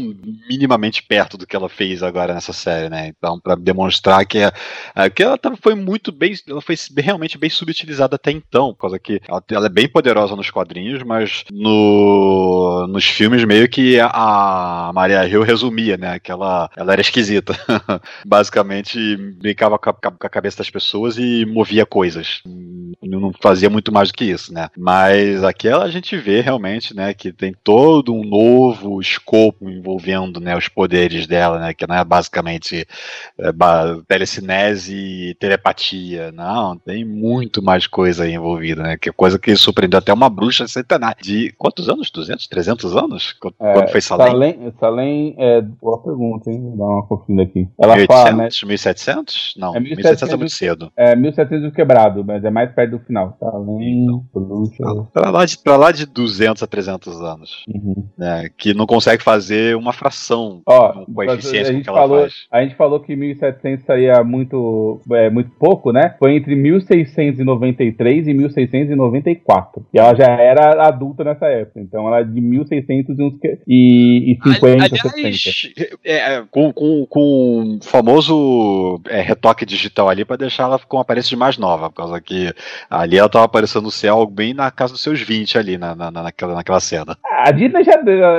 minimamente 0.49 1.03
perto 1.03 1.37
do 1.37 1.47
que 1.47 1.57
ela 1.57 1.69
fez 1.69 2.03
agora 2.03 2.33
nessa 2.35 2.53
série, 2.53 2.89
né? 2.89 3.09
Então, 3.09 3.41
pra 3.41 3.55
demonstrar 3.57 4.25
que, 4.25 4.39
é, 4.39 4.53
é, 4.95 5.11
que 5.11 5.23
ela 5.23 5.37
tava, 5.37 5.57
foi 5.61 5.75
muito 5.75 6.13
bem, 6.13 6.33
ela 6.49 6.61
foi 6.61 6.77
realmente 6.99 7.37
bem 7.39 7.51
subutilizada 7.51 8.15
até 8.17 8.31
então, 8.31 8.73
por 8.73 8.83
causa 8.83 8.99
que 8.99 9.21
ela, 9.29 9.43
ela 9.51 9.67
é 9.67 9.71
bem 9.71 9.89
poderosa 9.89 10.37
nos 10.37 10.51
quadrinhos, 10.51 11.03
mas 11.03 11.45
no, 11.51 12.87
nos 12.89 13.05
filmes 13.05 13.45
meio 13.45 13.69
que 13.69 13.99
a 14.01 14.93
Maria 14.95 15.27
Hill 15.27 15.43
resumia, 15.43 15.97
né? 15.97 16.20
Que 16.23 16.31
ela, 16.31 16.71
ela 16.77 16.93
era 16.93 17.01
esquisita. 17.01 17.55
Basicamente, 18.27 19.17
brincava 19.17 19.79
com 19.79 19.91
a, 19.91 19.93
com 19.93 20.27
a 20.27 20.29
cabeça 20.29 20.59
das 20.59 20.71
pessoas 20.71 21.17
e 21.19 21.45
movia 21.47 21.87
coisas. 21.87 22.43
Não 23.03 23.33
fazia 23.41 23.71
muito 23.71 23.93
mais 23.93 24.11
do 24.11 24.15
que 24.15 24.25
isso, 24.25 24.53
né? 24.53 24.69
Mas 24.77 25.43
aqui 25.43 25.69
a 25.69 25.89
gente 25.89 26.17
vê 26.17 26.41
realmente, 26.41 26.95
né, 26.95 27.15
que 27.15 27.33
tem 27.33 27.55
todo 27.65 28.15
um 28.15 28.25
novo 28.25 29.01
escopo 29.01 29.69
envolvendo, 29.69 30.41
né, 30.41 30.57
os 30.57 30.69
poderes 30.69 31.27
dela, 31.27 31.59
né? 31.59 31.75
Que 31.75 31.87
não 31.87 31.97
é 31.97 32.05
basicamente 32.05 32.87
é, 33.39 33.53
ba- 33.53 34.01
telecinese 34.07 34.95
e 34.95 35.35
telepatia. 35.35 36.33
Não, 36.33 36.77
tem 36.77 37.05
muito 37.05 37.63
mais 37.63 37.87
coisa 37.87 38.25
aí 38.25 38.35
envolvida, 38.35 38.83
né? 38.83 38.97
Que 38.97 39.09
é 39.09 39.13
coisa 39.13 39.39
que 39.39 39.55
surpreendeu 39.57 39.99
até 39.99 40.13
uma 40.13 40.29
bruxa 40.29 40.67
centenária. 40.69 41.17
De 41.23 41.53
quantos 41.57 41.89
anos? 41.89 42.11
200? 42.11 42.47
300 42.47 42.97
anos? 42.97 43.33
Quando 43.33 43.55
quando 43.75 43.91
foi 43.91 44.01
Salem? 44.01 44.27
Salem, 44.31 44.73
Salem 44.79 45.35
é 45.39 45.61
boa 45.61 45.99
pergunta, 46.11 46.51
hein? 46.51 46.61
Vou 46.61 46.77
dar 46.77 46.85
uma 46.85 47.07
conferida 47.07 47.43
aqui. 47.43 47.69
Ela 47.79 47.95
fala, 48.07 48.33
né? 48.33 48.49
1800? 48.63 48.65
1700? 48.65 49.55
Não, 49.57 49.75
É 49.75 49.81
1700 49.81 50.35
é 50.35 50.37
muito 50.37 50.53
cedo. 50.53 50.93
É 50.97 51.17
1700 51.17 51.69
e 51.69 51.73
quebrado, 51.73 52.25
mas 52.25 52.45
é 52.45 52.51
mais 52.51 52.73
perto 52.73 52.93
do 52.93 52.99
final. 53.01 53.37
Salem, 53.39 54.07
Então. 54.75 55.09
Pra 55.13 55.31
lá, 55.31 55.45
de, 55.45 55.59
pra 55.59 55.77
lá 55.77 55.93
de 55.93 56.07
200 56.07 56.63
a 56.63 56.67
300 56.67 57.21
anos. 57.21 57.65
Uhum. 57.69 58.05
Né, 58.17 58.49
que 58.57 58.75
não 58.75 58.87
consegue 58.87 59.23
fazer 59.23 59.77
uma 59.77 59.93
fração 59.93 60.63
Ó, 60.67 61.05
com 61.05 61.21
a 61.21 61.35
eficiência 61.35 61.77
a 61.77 61.81
que 61.81 61.89
ela 61.89 62.01
falou, 62.01 62.21
faz. 62.21 62.35
a 62.51 62.63
gente 62.63 62.75
falou 62.75 63.01
que 63.01 63.15
1700 63.15 63.85
seria 63.85 64.25
muito, 64.25 65.01
é, 65.13 65.31
muito 65.31 65.51
pouco, 65.59 65.93
né? 65.93 66.15
Foi 66.19 66.37
entre 66.37 66.55
1693 66.55 68.29
e 68.29 68.35
1694. 68.35 69.87
E 69.93 69.99
ela 69.99 70.15
já 70.15 70.27
era 70.27 70.87
adulta 70.87 71.25
nessa 71.25 71.47
época. 71.47 71.81
Então 71.81 72.07
ela 72.07 72.21
é 72.21 72.25
de 72.25 72.41
1600 72.41 73.19
e 73.19 73.23
uns 73.23 73.35
e, 73.67 74.33
e 74.33 74.53
50, 74.53 74.89
60. 74.89 75.11
Aliás, 75.21 75.71
é, 76.05 76.43
com, 76.51 76.73
com, 76.73 77.07
com 77.07 77.79
o 77.81 77.85
famoso 77.85 79.01
é, 79.09 79.21
retoque 79.21 79.67
digital 79.67 80.09
ali 80.09 80.25
pra 80.25 80.37
deixar 80.37 80.65
ela 80.65 80.79
com 80.79 80.99
aparência 80.99 81.29
de 81.29 81.37
mais 81.37 81.59
nova, 81.59 81.91
por 81.91 81.97
causa 81.97 82.21
que 82.21 82.53
ali 82.89 83.19
ela 83.19 83.29
tava 83.29 83.45
aparecendo 83.45 83.85
no 83.85 83.91
céu 83.91 84.27
bem 84.27 84.55
na 84.55 84.71
casa 84.71 84.93
dos 84.93 85.03
seus 85.03 85.21
20 85.21 85.59
ali, 85.59 85.79
na, 85.79 85.95
na, 85.95 86.11
naquela, 86.11 86.55
naquela 86.55 86.81
cena. 86.81 87.17
A 87.39 87.51
Disney 87.51 87.85
já, 87.85 87.93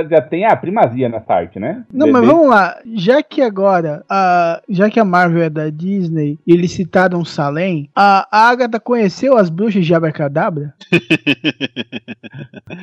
já 0.09 0.21
tem 0.21 0.45
a 0.45 0.55
primazia 0.55 1.09
nessa 1.09 1.33
arte, 1.33 1.59
né? 1.59 1.83
Não, 1.91 2.11
mas 2.11 2.25
vamos 2.25 2.47
lá. 2.47 2.77
Já 2.93 3.21
que 3.23 3.41
agora, 3.41 4.03
a, 4.09 4.61
já 4.69 4.89
que 4.89 4.99
a 4.99 5.05
Marvel 5.05 5.43
é 5.43 5.49
da 5.49 5.69
Disney 5.69 6.39
e 6.45 6.53
eles 6.53 6.71
citaram 6.71 7.25
Salem, 7.25 7.89
a 7.95 8.27
Agatha 8.31 8.79
conheceu 8.79 9.37
as 9.37 9.49
bruxas 9.49 9.85
de 9.85 9.93
Abracadabra? 9.93 10.73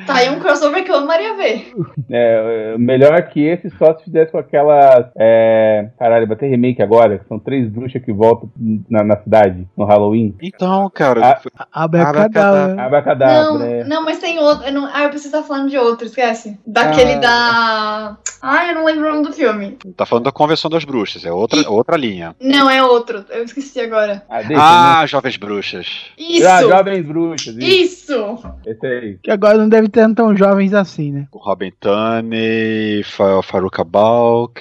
Tá 0.05 0.15
aí 0.15 0.29
um 0.29 0.39
crossover 0.39 0.83
que 0.83 0.91
eu 0.91 0.97
amaria 0.97 1.35
ver. 1.35 1.73
É, 2.09 2.73
é, 2.73 2.77
melhor 2.77 3.21
que 3.29 3.41
esse 3.41 3.69
só 3.71 3.95
se 3.97 4.03
fizesse 4.05 4.31
com 4.31 4.37
aquelas. 4.69 5.11
É, 5.17 5.89
caralho, 5.97 6.27
vai 6.27 6.37
ter 6.37 6.47
remake 6.47 6.81
agora, 6.81 7.21
são 7.27 7.39
três 7.39 7.67
bruxas 7.69 8.01
que 8.03 8.11
voltam 8.11 8.49
na, 8.89 9.03
na 9.03 9.17
cidade, 9.17 9.67
no 9.77 9.85
Halloween. 9.85 10.35
Então, 10.41 10.89
cara, 10.93 11.39
A- 11.69 11.83
Abracadabra. 11.83 12.81
Abacadabra. 12.83 13.43
Não, 13.43 13.61
é. 13.65 13.83
não, 13.83 14.03
mas 14.05 14.19
tem 14.19 14.39
outro. 14.39 14.65
eu 14.65 14.73
não- 14.73 14.89
ah, 14.91 15.03
eu 15.03 15.09
preciso 15.09 15.35
estar 15.35 15.47
falando 15.47 15.69
de 15.69 15.77
outro, 15.77 16.05
esquece. 16.05 16.59
Daquele 16.65 17.13
Ah. 17.13 17.19
da. 17.19 18.17
Ai, 18.41 18.71
eu 18.71 18.75
não 18.75 18.85
lembro 18.85 19.07
o 19.07 19.11
nome 19.11 19.27
do 19.27 19.33
filme. 19.33 19.77
tá 19.97 20.05
falando 20.05 20.25
da 20.25 20.31
Convenção 20.31 20.69
das 20.71 20.85
Bruxas, 20.85 21.25
é 21.25 21.31
outra, 21.31 21.69
outra 21.69 21.97
linha. 21.97 22.35
Não, 22.41 22.69
é 22.69 22.81
outro. 22.83 23.25
Eu 23.29 23.43
esqueci 23.43 23.79
agora. 23.81 24.23
Ah, 24.29 24.41
deixa, 24.41 24.63
Ah, 24.63 25.05
Jovens 25.05 25.35
Bruxas. 25.37 25.87
Isso! 26.17 26.43
né? 26.43 26.49
Ah, 26.49 26.61
Jovens 26.61 27.05
Bruxas. 27.05 27.55
Isso. 27.57 27.99
Isso! 28.09 28.39
Esse 28.65 28.85
aí. 28.87 29.19
Que 29.21 29.29
agora 29.31 29.57
não 29.57 29.67
deve 29.69 29.89
ter 29.89 30.11
tão 30.15 30.35
jovens 30.35 30.73
assim, 30.73 31.11
né? 31.11 31.27
O 31.31 31.37
Robin 31.37 31.71
Tunney, 31.79 33.03
Fa 33.03 33.41
Faruka 33.43 33.83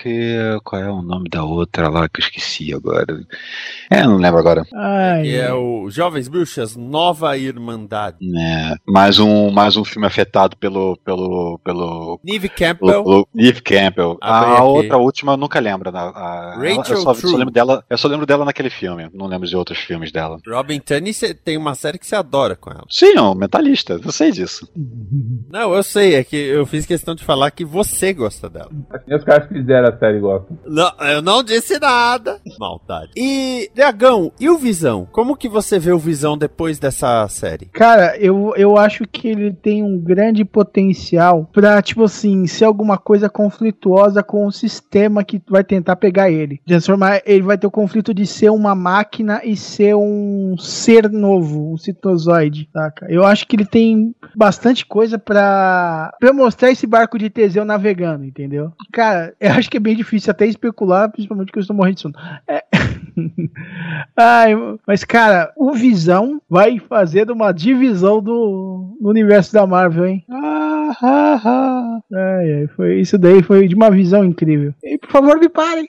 Balk, 0.05 0.61
qual 0.65 0.83
é 0.83 0.91
o 0.91 1.03
nome 1.03 1.29
da 1.29 1.43
outra 1.45 1.89
lá 1.89 2.09
que 2.09 2.21
eu 2.21 2.25
esqueci 2.25 2.73
agora? 2.73 3.21
É, 3.91 4.03
não 4.05 4.17
lembro 4.17 4.39
agora. 4.39 4.65
Ai, 4.75 5.23
Que 5.23 5.37
é 5.37 5.53
o 5.53 5.91
Jovens 5.91 6.29
Bruxas 6.29 6.77
Nova 6.77 7.37
Irmandade. 7.37 8.17
É, 8.39 8.75
mais 8.87 9.19
um, 9.19 9.51
mais 9.51 9.77
um 9.77 9.85
filme 9.85 10.07
afetado 10.07 10.57
pelo 10.57 10.97
pelo 11.05 11.59
pelo 11.65 12.21
Neve 12.25 12.49
pelo, 12.49 12.59
Campbell. 12.59 13.05
pelo 13.05 13.29
Neve 13.35 13.61
Campbell. 13.63 14.19
A 14.21 14.53
aqui. 14.53 14.63
outra 14.63 14.97
última 14.99 15.33
eu 15.33 15.37
nunca 15.37 15.59
lembro. 15.59 15.91
né? 15.91 15.99
A- 15.99 16.55
ela- 16.55 16.77
Rachel 16.77 16.97
eu, 16.97 17.03
só, 17.03 17.15
True. 17.15 17.31
só 17.33 17.37
lembro 17.37 17.53
dela, 17.53 17.85
eu 17.89 17.99
só 17.99 18.09
lembro 18.09 18.27
dela 18.27 18.45
naquele 18.45 18.71
filme. 18.71 19.09
Não 19.13 19.27
lembro 19.27 19.49
de 19.49 19.57
outros 19.57 19.79
filmes 19.79 20.13
dela. 20.13 20.39
Robin 20.47 20.79
Tunney 20.81 21.13
tem 21.45 21.57
uma 21.57 21.75
série 21.75 21.99
que 21.99 22.07
você 22.07 22.15
adora 22.17 22.55
com 22.55 22.71
ela. 22.71 22.85
Sim, 22.89 23.17
é 23.17 23.21
um 23.23 23.35
mentalista. 23.35 23.99
Eu 24.05 24.13
sei 24.13 24.31
disso. 24.31 24.69
Não, 25.51 25.75
eu 25.75 25.83
sei, 25.83 26.15
é 26.15 26.25
que 26.25 26.37
eu 26.37 26.65
fiz 26.67 26.87
questão 26.87 27.15
de 27.15 27.25
falar 27.25 27.51
que 27.51 27.65
você 27.65 28.13
gosta 28.13 28.49
dela. 28.49 28.71
Assim, 28.91 29.15
os 29.15 29.25
caras 29.25 29.49
que 29.49 29.55
fizeram 29.55 29.88
série 29.97 30.21
gostam. 30.21 30.59
Não, 30.67 30.93
eu 31.01 31.23
não 31.23 31.43
disse 31.43 31.79
nada. 31.79 32.41
Maldade. 32.59 33.13
E, 33.17 33.71
Dragão, 33.75 34.33
e 34.39 34.49
o 34.49 34.59
Visão? 34.59 35.07
Como 35.11 35.37
que 35.37 35.49
você 35.49 35.79
vê 35.79 35.93
o 35.93 35.99
Visão 35.99 36.37
depois 36.37 36.79
dessa 36.79 37.27
série? 37.29 37.67
Cara, 37.67 38.17
eu, 38.19 38.53
eu 38.57 38.77
acho 38.77 39.05
que 39.05 39.29
ele 39.29 39.53
tem 39.53 39.83
um 39.83 39.99
grande 39.99 40.45
potencial 40.45 41.49
pra, 41.53 41.81
tipo 41.83 42.05
assim, 42.05 42.47
ser 42.47 42.65
alguma 42.65 42.99
coisa 42.99 43.29
conflituosa 43.29 44.23
com 44.23 44.47
o 44.47 44.53
sistema 44.53 45.25
que 45.25 45.41
vai 45.49 45.65
tentar 45.65 45.97
pegar 45.97 46.31
ele. 46.31 46.61
Transformar, 46.67 47.23
ele 47.25 47.43
vai 47.43 47.59
ter 47.59 47.67
o 47.67 47.71
conflito 47.71 48.13
de 48.13 48.27
ser 48.27 48.51
uma 48.51 48.75
máquina 48.75 49.41
e 49.45 49.57
ser 49.57 49.95
um 49.95 50.57
ser 50.59 51.11
novo, 51.11 51.73
um 51.73 51.77
citozoide, 51.77 52.69
saca? 52.73 53.07
Eu 53.09 53.25
acho 53.25 53.47
que 53.47 53.57
ele 53.57 53.67
tem 53.67 54.15
bastante 54.35 54.85
coisa 54.87 55.19
pra, 55.19 56.13
pra 56.19 56.33
mostrar 56.33 56.71
esse 56.71 56.87
barco 56.87 57.19
de 57.19 57.31
Teseu 57.31 57.65
navegando, 57.65 58.25
entendeu? 58.25 58.73
Cara, 58.93 59.35
eu 59.41 59.53
acho 59.53 59.68
que 59.71 59.77
é 59.77 59.81
bem 59.81 59.97
difícil 59.97 60.31
até 60.31 60.47
especular, 60.47 61.11
principalmente 61.11 61.53
que 61.53 61.59
eu 61.59 61.61
estou 61.61 61.77
morrendo 61.77 61.97
de 61.97 62.01
sono. 62.03 62.15
É. 62.47 62.65
Ai, 64.17 64.55
mas 64.87 65.05
cara, 65.05 65.53
o 65.57 65.73
Visão 65.73 66.41
vai 66.49 66.79
fazer 66.79 67.31
uma 67.31 67.53
divisão 67.53 68.23
do, 68.23 68.97
do 69.01 69.09
universo 69.09 69.53
da 69.53 69.67
Marvel, 69.67 70.07
hein? 70.07 70.25
Ai, 72.15 72.53
ai, 72.53 72.67
foi 72.69 73.01
isso 73.01 73.19
daí, 73.19 73.43
foi 73.43 73.69
de 73.69 73.75
uma 73.75 73.91
visão 73.91 74.25
incrível. 74.25 74.73
E 74.83 74.97
por 74.99 75.11
favor, 75.11 75.39
me 75.39 75.49
parem. 75.49 75.89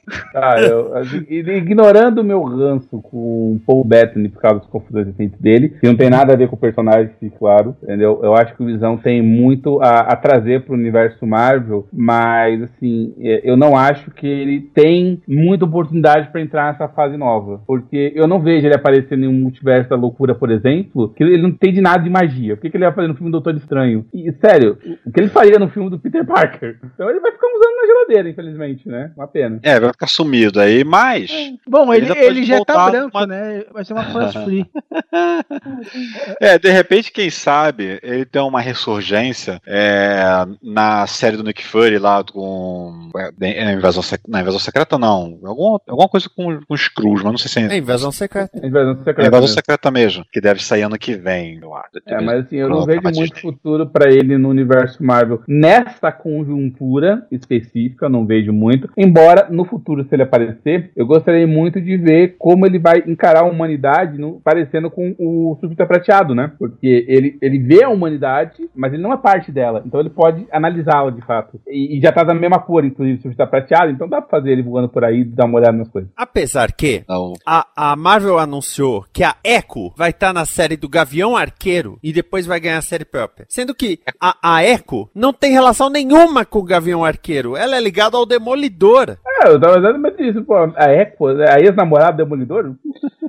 Eu, 0.70 0.96
assim, 0.98 1.26
ignorando 1.30 2.20
o 2.20 2.24
meu 2.24 2.44
ranço 2.44 2.90
com 3.02 3.54
o 3.54 3.62
Paul 3.66 3.84
Bettany 3.84 4.30
por 4.30 4.42
causa 4.42 4.60
dos 4.60 4.70
conflitos 4.70 5.08
recentes 5.08 5.40
dele, 5.40 5.70
que 5.70 5.88
não 5.88 5.96
tem 5.96 6.10
nada 6.10 6.34
a 6.34 6.36
ver 6.36 6.48
com 6.48 6.56
o 6.56 6.60
personagem, 6.60 7.12
fique 7.20 7.38
claro, 7.38 7.76
entendeu? 7.84 8.20
Eu 8.22 8.36
acho 8.36 8.56
que 8.56 8.64
o 8.64 8.66
Visão 8.66 8.98
tem 8.98 9.22
muito 9.22 9.82
a, 9.82 10.00
a 10.02 10.16
trazer 10.16 10.66
pro 10.66 10.74
universo 10.74 11.26
Marvel, 11.26 11.88
mas, 11.92 12.62
assim, 12.64 13.14
é, 13.20 13.42
eu 13.44 13.56
não 13.56 13.78
acho 13.78 14.12
que 14.12 14.28
ele 14.28 14.62
tem 14.62 15.22
muita 15.28 15.66
oportunidade 15.66 16.30
pra 16.32 16.42
entrar 16.42 16.72
nessa 16.72 16.88
fase 16.88 17.18
nova, 17.18 17.62
porque 17.66 18.12
eu 18.16 18.28
não 18.28 18.40
vejo 18.40 18.66
ele 18.66 18.76
aparecendo 18.76 19.24
em 19.24 19.28
um 19.28 19.34
multiverso 19.34 19.90
da 19.90 19.96
loucura, 19.96 20.36
por 20.36 20.52
exemplo, 20.52 21.10
que 21.10 21.24
ele 21.24 21.42
não 21.42 21.52
tem 21.52 21.74
de 21.74 21.82
nada 21.82 22.04
de 22.04 22.10
magia. 22.10 22.54
O 22.54 22.58
que, 22.58 22.70
que 22.70 22.78
ele 22.78 22.86
vai 22.86 22.94
fazer 22.94 23.08
no 23.08 23.16
filme 23.16 23.32
do 23.32 23.40
Doutor 23.40 23.56
Estranho? 23.56 24.06
E, 24.14 24.32
sério, 24.34 24.78
o 25.06 25.12
que 25.12 25.20
ele 25.20 25.30
faria 25.30 25.60
no 25.60 25.70
filme 25.70 25.90
do 25.90 26.00
Peter 26.00 26.26
Parker? 26.26 26.80
Então 26.94 27.10
ele 27.10 27.20
vai 27.20 27.32
ficar 27.32 27.48
usando 27.48 27.76
na 27.82 27.86
geladeira, 27.88 28.30
infelizmente, 28.30 28.88
né? 28.88 29.12
Uma 29.16 29.28
pena. 29.28 29.60
É, 29.64 29.80
vai 29.80 29.92
ficar 29.92 30.08
sumido 30.08 30.60
aí, 30.60 30.84
mas. 30.84 31.30
Bom, 31.68 31.94
Ele 31.94 32.10
ele, 32.12 32.20
ele 32.20 32.44
já 32.46 32.64
tá 32.64 32.90
branco, 32.90 33.18
uma- 33.18 33.28
né? 33.28 33.64
Vai 33.72 33.84
ser 33.86 33.94
uma 33.94 34.04
fast 34.06 34.44
free. 34.44 34.66
É, 36.40 36.58
de 36.58 36.70
repente, 36.70 37.12
quem 37.12 37.30
sabe, 37.30 38.00
ele 38.02 38.26
tem 38.26 38.42
uma 38.42 38.62
ressurgência 38.62 39.62
é, 39.66 40.22
na 40.62 41.06
série 41.08 41.38
do 41.38 41.44
Nick 41.44 41.66
Fury 41.66 41.98
lá 41.98 42.24
com. 42.24 43.10
É, 43.42 43.50
é, 43.70 43.74
invasão, 43.74 44.02
Sec- 44.02 44.22
não, 44.28 44.40
invasão 44.40 44.60
secreta 44.60 44.98
não. 44.98 45.40
Alguma, 45.44 45.82
alguma 45.88 46.08
coisa 46.10 46.30
com, 46.34 46.60
com 46.66 46.78
Screws, 46.78 47.22
mas 47.24 47.32
não 47.32 47.38
sei 47.38 47.50
se 47.50 47.60
é. 47.60 47.74
É 47.76 47.78
invasão 47.78 48.12
secreta. 48.12 48.66
Invasão 48.66 48.92
É 48.94 48.96
secreta 48.98 49.22
invasão 49.22 49.42
mesmo. 49.42 49.54
secreta 49.56 49.92
mesmo, 49.92 50.26
que 50.32 50.42
deve 50.42 50.64
sair 50.64 50.84
ano 50.84 50.98
que 50.98 51.16
vem, 51.16 51.60
eu 51.62 51.74
acho. 51.76 51.90
É, 52.06 52.22
mas 52.22 52.46
assim, 52.46 52.58
eu 52.58 52.70
não 52.70 52.86
vejo 52.86 53.02
muito 53.02 53.40
futuro 53.42 53.88
pra 53.88 54.10
ele 54.12 54.38
no 54.38 54.50
universo 54.50 54.79
Marvel 55.00 55.42
nessa 55.48 56.12
conjuntura 56.12 57.26
específica, 57.32 58.06
eu 58.06 58.10
não 58.10 58.26
vejo 58.26 58.52
muito. 58.54 58.90
Embora 58.98 59.48
no 59.50 59.66
futuro, 59.66 60.04
se 60.04 60.16
ele 60.16 60.24
aparecer, 60.24 60.92
eu 60.96 61.06
gostaria 61.06 61.48
muito 61.48 61.82
de 61.82 61.98
ver 61.98 62.36
como 62.38 62.66
ele 62.66 62.80
vai 62.80 63.04
encarar 63.06 63.42
a 63.42 63.50
humanidade 63.50 64.18
no, 64.18 64.40
parecendo 64.42 64.90
com 64.90 65.16
o 65.18 65.58
Súbito 65.60 65.86
Prateado, 65.86 66.36
né? 66.36 66.52
Porque 66.58 67.06
ele, 67.08 67.38
ele 67.42 67.60
vê 67.60 67.84
a 67.84 67.90
humanidade, 67.90 68.70
mas 68.76 68.94
ele 68.94 69.02
não 69.02 69.14
é 69.14 69.18
parte 69.18 69.52
dela. 69.52 69.84
Então 69.86 70.00
ele 70.00 70.10
pode 70.10 70.46
analisá-la 70.52 71.12
de 71.12 71.22
fato. 71.22 71.60
E, 71.68 71.98
e 71.98 72.02
já 72.02 72.12
tá 72.12 72.24
da 72.24 72.34
mesma 72.34 72.60
cor, 72.60 72.86
inclusive, 72.86 73.20
o 73.20 73.22
Súbito 73.22 73.48
Prateado, 73.48 73.92
então 73.92 74.08
dá 74.08 74.22
pra 74.22 74.40
fazer 74.40 74.52
ele 74.52 74.64
voando 74.64 74.90
por 74.90 75.04
aí 75.04 75.22
e 75.22 75.26
dar 75.26 75.46
uma 75.46 75.58
olhada 75.58 75.78
nas 75.78 75.90
coisas. 75.90 76.10
Apesar 76.16 76.72
que 76.72 77.04
a, 77.46 77.66
a 77.76 77.96
Marvel 77.96 78.38
anunciou 78.38 79.06
que 79.12 79.24
a 79.24 79.36
Echo 79.44 79.94
vai 79.96 80.12
estar 80.12 80.34
na 80.34 80.46
série 80.46 80.78
do 80.78 80.90
Gavião 80.90 81.36
Arqueiro 81.36 81.98
e 82.04 82.14
depois 82.14 82.46
vai 82.46 82.60
ganhar 82.60 82.78
a 82.78 82.82
série 82.82 83.06
própria. 83.06 83.46
Sendo 83.50 83.74
que 83.74 84.00
a, 84.20 84.38
a 84.42 84.64
Echo 84.70 85.10
não 85.14 85.34
tem 85.34 85.52
relação 85.52 85.90
nenhuma 85.90 86.46
com 86.46 86.60
o 86.60 86.64
Gavião 86.64 87.04
Arqueiro. 87.04 87.56
Ela 87.56 87.78
é 87.78 87.82
ligada 87.82 88.18
ao 88.18 88.26
Demolidor. 88.26 89.18
É, 89.42 89.48
eu 89.50 89.60
tava 89.60 89.78
exatamente 89.80 90.30
isso, 90.30 90.44
pô. 90.44 90.56
A 90.76 90.92
Echo, 90.94 91.28
a 91.50 91.60
ex-namorada 91.60 92.12
do 92.14 92.18
Demolidor, 92.24 92.74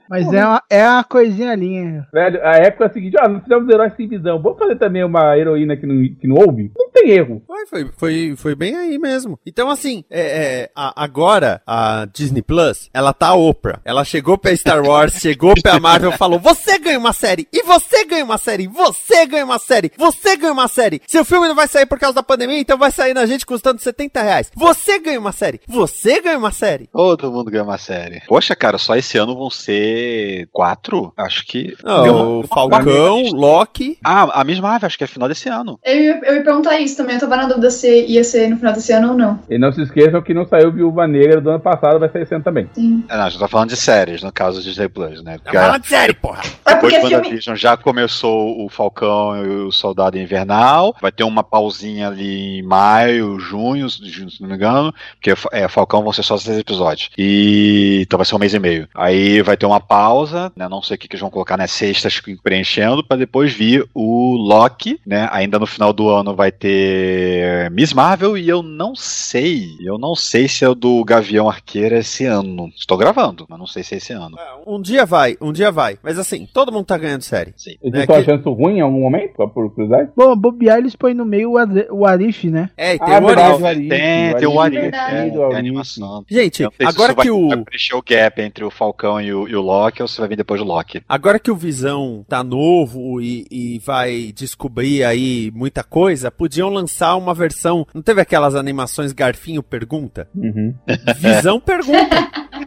Mas 0.08 0.32
é 0.32 0.44
uma, 0.44 0.62
é 0.68 0.84
uma 0.88 1.04
coisinha 1.04 1.52
ali. 1.52 2.00
Velho, 2.12 2.40
a 2.44 2.56
época 2.56 2.84
é 2.84 2.86
a 2.88 2.92
seguinte, 2.92 3.16
ó, 3.22 3.28
nós 3.28 3.42
fizemos 3.44 3.68
heróis 3.72 3.92
sem 3.96 4.08
visão, 4.08 4.42
vamos 4.42 4.58
fazer 4.58 4.74
também 4.76 5.04
uma 5.04 5.38
heroína 5.38 5.76
que 5.76 5.86
não, 5.86 5.94
que 6.20 6.26
não 6.26 6.36
houve? 6.36 6.72
Não 6.76 6.90
tem 6.90 7.10
erro. 7.10 7.42
Foi, 7.46 7.66
foi, 7.66 7.90
foi, 7.96 8.34
foi 8.36 8.54
bem 8.56 8.74
aí 8.76 8.98
mesmo. 8.98 9.38
Então, 9.46 9.70
assim, 9.70 10.04
é, 10.10 10.20
é, 10.64 10.70
a- 10.74 10.92
agora 11.04 11.62
a 11.64 12.06
Disney 12.12 12.42
Plus, 12.42 12.90
ela 12.92 13.12
tá 13.12 13.28
a 13.28 13.34
Oprah. 13.34 13.78
Ela 13.84 14.04
chegou 14.04 14.36
pra 14.36 14.54
Star 14.56 14.82
Wars, 14.84 15.14
chegou 15.22 15.54
pra 15.62 15.78
Marvel 15.78 16.10
e 16.10 16.16
falou: 16.18 16.40
Você 16.40 16.76
ganha 16.78 16.98
uma 16.98 17.12
série, 17.12 17.46
e 17.52 17.62
você 17.62 18.04
ganha 18.04 18.24
uma 18.24 18.38
série, 18.38 18.66
você 18.66 19.24
ganha 19.26 19.44
uma 19.44 19.58
série, 19.60 19.92
você 19.96 20.36
ganha 20.36 20.52
uma 20.52 20.66
série. 20.66 21.00
Se 21.06 21.18
o 21.20 21.24
filme 21.30 21.48
não 21.48 21.54
vai 21.54 21.66
sair 21.68 21.86
por 21.86 21.98
causa 21.98 22.14
da 22.16 22.22
pandemia, 22.22 22.58
então 22.58 22.76
vai 22.76 22.90
sair 22.90 23.14
na 23.14 23.24
gente 23.26 23.46
custando 23.46 23.80
70 23.80 24.20
reais. 24.22 24.50
Você 24.54 24.98
ganha 24.98 25.18
uma 25.18 25.32
série, 25.32 25.60
você 25.68 26.20
ganha 26.20 26.36
uma 26.38 26.50
série. 26.52 26.88
Todo 26.92 27.30
mundo 27.32 27.50
ganha 27.50 27.64
uma 27.64 27.78
série. 27.78 28.20
Poxa, 28.26 28.54
cara, 28.56 28.76
só 28.78 28.96
esse 28.96 29.16
ano 29.16 29.36
vão 29.36 29.48
ser 29.50 30.48
quatro? 30.52 31.12
Acho 31.16 31.46
que. 31.46 31.76
Não, 31.84 32.02
Deu 32.02 32.14
uma- 32.14 32.24
o 32.24 32.38
uma- 32.40 32.48
Falcão, 32.48 33.22
Loki. 33.32 33.98
Ah, 34.04 34.40
a 34.40 34.44
mesma 34.44 34.74
ave, 34.74 34.86
acho 34.86 34.98
que 34.98 35.04
é 35.04 35.06
final 35.06 35.28
desse 35.28 35.48
ano. 35.48 35.78
Eu 35.84 35.96
ia, 35.96 36.20
eu 36.24 36.34
ia 36.36 36.42
perguntar 36.44 36.78
isso 36.80 36.96
também, 36.96 37.14
eu 37.14 37.20
tava 37.20 37.36
na 37.36 37.46
dúvida 37.46 37.70
se 37.70 38.04
ia 38.06 38.24
ser 38.24 38.48
no 38.48 38.56
final 38.56 38.72
desse 38.72 38.92
ano 38.92 39.10
ou 39.12 39.14
não. 39.16 39.38
E 39.48 39.58
não 39.58 39.72
se 39.72 39.82
esqueçam 39.82 40.20
que 40.22 40.34
não 40.34 40.46
saiu 40.46 40.72
Viúva 40.72 41.06
Negra 41.06 41.40
do 41.40 41.50
ano 41.50 41.60
passado, 41.60 41.98
vai 41.98 42.08
sair 42.10 42.22
esse 42.22 42.34
ano 42.34 42.44
também. 42.44 42.68
Sim. 42.74 43.04
É, 43.08 43.16
não, 43.16 43.24
a 43.24 43.30
gente 43.30 43.40
tá 43.40 43.48
falando 43.48 43.68
de 43.70 43.76
séries, 43.76 44.22
no 44.22 44.32
caso 44.32 44.60
de 44.60 44.68
Disney 44.68 44.88
Plus, 44.88 45.22
né? 45.22 45.38
Porque 45.42 45.56
Fala 45.56 45.78
de 45.78 45.86
série, 45.86 46.14
porra. 46.14 46.42
É 46.66 46.74
depois 46.74 46.80
porque 46.80 46.94
de 46.94 47.00
filme. 47.00 47.14
WandaVision 47.16 47.56
já 47.56 47.76
começou 47.76 48.64
o 48.64 48.68
Falcão 48.68 49.44
e 49.44 49.48
o 49.66 49.72
Soldado 49.72 50.18
Invernal. 50.18 50.94
Vai 51.00 51.12
ter 51.12 51.19
uma 51.24 51.42
pausinha 51.42 52.08
ali 52.08 52.58
em 52.58 52.62
maio, 52.62 53.38
junho, 53.38 53.88
se 53.90 54.00
não 54.40 54.48
me 54.48 54.54
engano. 54.54 54.92
Porque 55.14 55.32
é, 55.52 55.68
Falcão 55.68 56.02
vão 56.02 56.12
ser 56.12 56.22
só 56.22 56.36
seis 56.36 56.58
episódios. 56.58 57.10
E 57.16 58.00
então 58.02 58.16
vai 58.18 58.26
ser 58.26 58.34
um 58.34 58.38
mês 58.38 58.54
e 58.54 58.58
meio. 58.58 58.88
Aí 58.94 59.42
vai 59.42 59.56
ter 59.56 59.66
uma 59.66 59.80
pausa, 59.80 60.52
né? 60.56 60.68
Não 60.68 60.82
sei 60.82 60.96
o 60.96 60.98
que, 60.98 61.08
que 61.08 61.14
eles 61.14 61.20
vão 61.20 61.30
colocar 61.30 61.56
nas 61.56 61.70
sextas 61.70 62.20
preenchendo, 62.42 63.04
para 63.04 63.16
depois 63.16 63.52
vir 63.52 63.86
o 63.94 64.36
Loki, 64.36 65.00
né? 65.06 65.28
Ainda 65.32 65.58
no 65.58 65.66
final 65.66 65.92
do 65.92 66.08
ano 66.08 66.34
vai 66.34 66.50
ter 66.50 67.70
Miss 67.70 67.92
Marvel 67.92 68.36
e 68.36 68.48
eu 68.48 68.62
não 68.62 68.94
sei, 68.94 69.68
eu 69.80 69.98
não 69.98 70.14
sei 70.14 70.48
se 70.48 70.64
é 70.64 70.68
o 70.68 70.74
do 70.74 71.04
Gavião 71.04 71.48
Arqueiro 71.48 71.96
esse 71.96 72.24
ano. 72.24 72.68
Estou 72.76 72.96
gravando, 72.96 73.46
mas 73.48 73.58
não 73.58 73.66
sei 73.66 73.82
se 73.82 73.94
é 73.94 73.98
esse 73.98 74.12
ano. 74.12 74.36
Um 74.66 74.80
dia 74.80 75.04
vai, 75.06 75.36
um 75.40 75.52
dia 75.52 75.70
vai. 75.70 75.98
Mas 76.02 76.18
assim, 76.18 76.46
todo 76.52 76.72
mundo 76.72 76.86
tá 76.86 76.96
ganhando 76.98 77.22
série. 77.22 77.52
Sim. 77.56 77.76
É 77.82 77.88
estão 77.88 78.06
que- 78.06 78.12
achando 78.22 78.40
isso 78.40 78.52
ruim 78.52 78.78
em 78.78 78.80
algum 78.80 79.00
momento? 79.00 79.36
Só 79.36 79.46
por 79.46 79.70
curiosidade? 79.74 80.10
Bom, 80.16 80.36
bobear 80.36 80.78
eles 80.78 80.96
põem 80.96 81.09
no 81.14 81.24
meio 81.24 81.52
o, 81.90 82.06
Arif, 82.06 82.48
né? 82.50 82.70
É, 82.76 82.94
e 82.94 82.98
tem 82.98 83.14
Ah, 83.14 83.20
o 83.20 83.28
Arif, 83.28 83.88
Tem, 83.88 84.32
o 84.32 84.36
tem 84.36 84.46
o 84.48 84.60
Arif, 84.60 84.78
é, 84.78 84.96
Arif. 84.98 85.56
animação. 85.56 86.24
Gente, 86.28 86.64
agora 86.84 87.12
vai, 87.14 87.24
que 87.24 87.30
o. 87.30 87.48
vai 87.48 87.64
preencher 87.64 87.94
o 87.94 88.02
gap 88.02 88.40
entre 88.42 88.64
o 88.64 88.70
Falcão 88.70 89.20
e 89.20 89.32
o, 89.32 89.48
e 89.48 89.54
o 89.56 89.60
Loki 89.60 90.02
ou 90.02 90.08
se 90.08 90.18
vai 90.18 90.28
vir 90.28 90.36
depois 90.36 90.60
do 90.60 90.66
Loki. 90.66 91.02
Agora 91.08 91.38
que 91.38 91.50
o 91.50 91.56
Visão 91.56 92.24
tá 92.28 92.42
novo 92.44 93.20
e, 93.20 93.46
e 93.50 93.78
vai 93.80 94.32
descobrir 94.34 95.04
aí 95.04 95.50
muita 95.54 95.82
coisa, 95.82 96.30
podiam 96.30 96.68
lançar 96.68 97.16
uma 97.16 97.34
versão. 97.34 97.86
Não 97.94 98.02
teve 98.02 98.20
aquelas 98.20 98.54
animações 98.54 99.12
Garfinho 99.12 99.62
Pergunta? 99.62 100.28
Uhum. 100.34 100.74
Visão 101.18 101.60
Pergunta, 101.60 102.16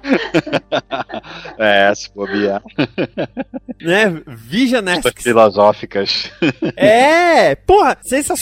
É, 1.58 1.94
se 1.96 2.10
bobear. 2.14 2.62
né? 3.82 4.22
Vision 4.28 4.84
Questões 4.86 5.06
Asks. 5.08 5.24
filosóficas. 5.24 6.32
É, 6.76 7.56
porra, 7.56 7.98
sensacional. 8.02 8.33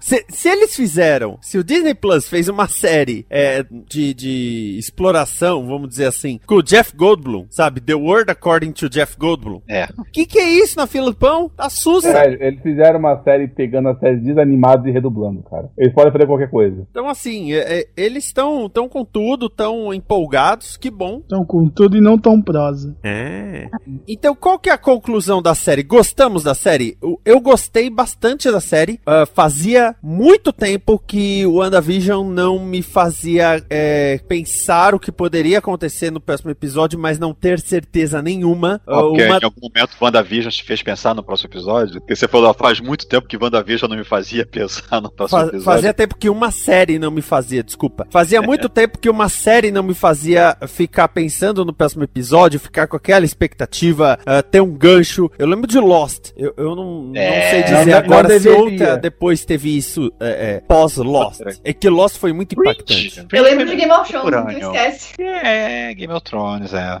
Se, 0.00 0.24
se 0.28 0.48
eles 0.48 0.74
fizeram, 0.74 1.38
se 1.40 1.58
o 1.58 1.64
Disney 1.64 1.94
Plus 1.94 2.28
fez 2.28 2.48
uma 2.48 2.66
série 2.68 3.26
é, 3.30 3.64
de, 3.88 4.14
de 4.14 4.76
exploração, 4.78 5.66
vamos 5.66 5.88
dizer 5.88 6.06
assim, 6.06 6.40
com 6.46 6.56
o 6.56 6.62
Jeff 6.62 6.94
Goldblum, 6.96 7.46
sabe? 7.50 7.80
The 7.80 7.94
World 7.94 8.30
According 8.30 8.72
to 8.72 8.88
Jeff 8.88 9.16
Goldblum. 9.18 9.60
É. 9.68 9.88
O 9.98 10.04
que, 10.04 10.26
que 10.26 10.38
é 10.38 10.48
isso 10.48 10.76
na 10.76 10.86
fila 10.86 11.06
do 11.10 11.16
pão? 11.16 11.48
Tá 11.48 11.68
sussa. 11.70 12.08
É, 12.24 12.46
eles 12.48 12.60
fizeram 12.62 12.98
uma 12.98 13.22
série 13.22 13.48
pegando 13.48 13.88
as 13.88 13.98
séries 13.98 14.22
desanimadas 14.22 14.86
e 14.86 14.90
redublando, 14.90 15.42
cara. 15.42 15.70
Eles 15.76 15.92
podem 15.94 16.12
fazer 16.12 16.26
qualquer 16.26 16.50
coisa. 16.50 16.86
Então, 16.90 17.08
assim, 17.08 17.52
é- 17.52 17.80
é, 17.80 17.88
eles 17.96 18.24
estão 18.24 18.68
tão 18.68 18.88
com 18.88 19.04
tudo, 19.04 19.48
tão 19.48 19.92
empolgados, 19.92 20.76
que 20.76 20.90
bom. 20.90 21.18
Estão 21.18 21.44
com 21.44 21.68
tudo 21.68 21.96
e 21.96 22.00
não 22.00 22.18
tão 22.18 22.40
prosa. 22.40 22.96
É. 23.02 23.68
Então, 24.08 24.34
qual 24.34 24.58
que 24.58 24.70
é 24.70 24.72
a 24.72 24.78
conclusão 24.78 25.40
da 25.42 25.54
série? 25.54 25.82
Gostamos 25.82 26.42
da 26.42 26.54
série? 26.54 26.96
Eu- 27.02 27.20
Eu 27.24 27.40
gostei 27.40 27.90
bastante 27.90 28.50
da 28.50 28.60
série. 28.60 29.00
Ah, 29.16 29.26
fazia 29.26 29.94
muito 30.02 30.52
tempo 30.52 30.98
que 30.98 31.46
o 31.46 31.54
WandaVision 31.54 32.26
não 32.28 32.58
me 32.58 32.82
fazia 32.82 33.62
é, 33.70 34.18
pensar 34.28 34.94
o 34.94 34.98
que 35.00 35.10
poderia 35.12 35.58
acontecer 35.58 36.10
no 36.10 36.20
próximo 36.20 36.50
episódio, 36.50 36.98
mas 36.98 37.18
não 37.18 37.32
ter 37.32 37.60
certeza 37.60 38.20
nenhuma. 38.20 38.80
Ah, 38.86 39.00
Porque 39.00 39.24
uma- 39.24 39.38
em 39.38 39.44
algum 39.44 39.60
momento 39.62 39.90
WandaVision 40.00 40.50
te 40.50 40.62
fez 40.64 40.82
pensar 40.82 41.14
no 41.14 41.22
próximo 41.22 41.48
episódio? 41.50 42.00
Porque 42.00 42.14
você 42.16 42.28
falou, 42.28 42.52
faz 42.54 42.80
muito 42.80 43.06
tempo 43.06 43.26
que 43.26 43.36
WandaVision 43.36 43.88
não 43.90 43.96
me 43.96 44.04
fazia 44.04 44.44
pensar 44.46 45.00
no 45.00 45.10
próximo 45.10 45.40
Fa- 45.40 45.46
episódio. 45.46 45.64
fazia 45.64 45.94
tempo 45.94 46.16
que 46.16 46.28
uma 46.28 46.50
série 46.50 46.98
não 46.98 47.10
me 47.10 47.22
fazia, 47.22 47.62
desculpa. 47.62 48.06
Fazia 48.10 48.40
muito 48.42 48.68
tempo 48.68 48.98
que 48.98 49.08
uma 49.08 49.28
série 49.28 49.70
não 49.70 49.82
me 49.82 49.94
fazia 49.94 50.56
ficar 50.68 51.08
pensando 51.08 51.64
no 51.64 51.72
próximo 51.72 52.04
episódio, 52.04 52.60
ficar 52.60 52.86
com 52.86 52.96
aquela 52.96 53.24
expectativa, 53.24 54.18
ah, 54.26 54.42
ter 54.42 54.60
um 54.60 54.72
gancho. 54.72 55.30
Eu 55.38 55.46
lembro 55.46 55.66
de 55.66 55.78
Lost. 55.78 56.32
Eu, 56.36 56.52
eu 56.56 56.74
não, 56.76 57.02
não 57.04 57.16
É, 57.16 57.50
sei 57.50 57.60
não- 57.60 57.66
dizer 57.78 57.90
não 57.92 57.98
agora 57.98 58.28
se 58.28 58.40
deveria. 58.40 58.58
outra 58.72 58.96
depois 59.06 59.44
teve 59.44 59.76
isso 59.76 60.12
é, 60.18 60.56
é, 60.56 60.60
pós-Lost. 60.60 61.40
É 61.62 61.72
que 61.72 61.88
Lost 61.88 62.18
foi 62.18 62.32
muito 62.32 62.58
impactante. 62.58 63.24
Eu 63.32 63.42
lembro 63.44 63.64
de 63.64 63.76
Game 63.76 63.92
of 63.92 64.10
Thrones, 64.10 64.32
não 64.32 64.50
esquece. 64.50 65.14
É, 65.22 65.94
Game 65.94 66.12
of 66.12 66.24
Thrones, 66.24 66.74
é. 66.74 67.00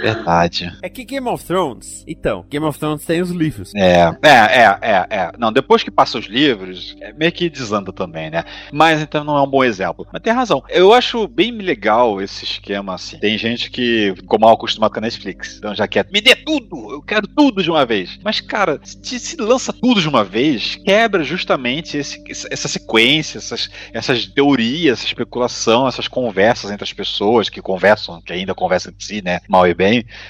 Verdade. 0.00 0.72
É 0.82 0.88
que 0.88 1.04
Game 1.04 1.28
of 1.28 1.44
Thrones. 1.44 2.04
Então, 2.06 2.44
Game 2.48 2.64
of 2.64 2.78
Thrones 2.78 3.04
tem 3.04 3.20
os 3.20 3.30
livros. 3.30 3.72
É, 3.74 4.02
é, 4.22 4.28
é, 4.30 4.78
é, 4.82 5.06
é. 5.10 5.32
Não, 5.38 5.52
depois 5.52 5.82
que 5.82 5.90
passa 5.90 6.18
os 6.18 6.26
livros, 6.26 6.94
é 7.00 7.12
meio 7.12 7.32
que 7.32 7.48
desanda 7.48 7.92
também, 7.92 8.30
né? 8.30 8.44
Mas 8.72 9.00
então 9.00 9.24
não 9.24 9.36
é 9.36 9.42
um 9.42 9.46
bom 9.50 9.64
exemplo. 9.64 10.06
Mas 10.12 10.22
tem 10.22 10.32
razão. 10.32 10.62
Eu 10.68 10.92
acho 10.92 11.26
bem 11.28 11.50
legal 11.52 12.20
esse 12.20 12.44
esquema, 12.44 12.94
assim. 12.94 13.18
Tem 13.18 13.36
gente 13.38 13.70
que 13.70 14.12
ficou 14.16 14.38
mal 14.38 14.54
acostumado 14.54 14.92
com 14.92 14.98
a 14.98 15.02
Netflix. 15.02 15.56
Então 15.58 15.74
já 15.74 15.86
quer, 15.88 16.06
me 16.12 16.20
dê 16.20 16.34
tudo! 16.34 16.90
Eu 16.92 17.02
quero 17.02 17.26
tudo 17.26 17.62
de 17.62 17.70
uma 17.70 17.84
vez. 17.86 18.18
Mas, 18.22 18.40
cara, 18.40 18.80
se, 18.82 19.18
se 19.18 19.36
lança 19.36 19.72
tudo 19.72 20.00
de 20.00 20.08
uma 20.08 20.24
vez, 20.24 20.76
quebra 20.76 21.22
justamente 21.24 21.96
esse- 21.96 22.22
essa 22.50 22.68
sequência, 22.68 23.38
essas, 23.38 23.70
essas 23.92 24.26
teorias, 24.26 24.98
essa 24.98 25.06
especulação, 25.06 25.86
essas 25.88 26.08
conversas 26.08 26.70
entre 26.70 26.84
as 26.84 26.92
pessoas 26.92 27.48
que 27.48 27.60
conversam, 27.62 28.20
que 28.22 28.32
ainda 28.32 28.54
conversam 28.54 28.90
entre 28.92 29.04
si, 29.04 29.22
né? 29.22 29.40
Mal 29.48 29.66
e 29.66 29.74
bem, 29.74 29.85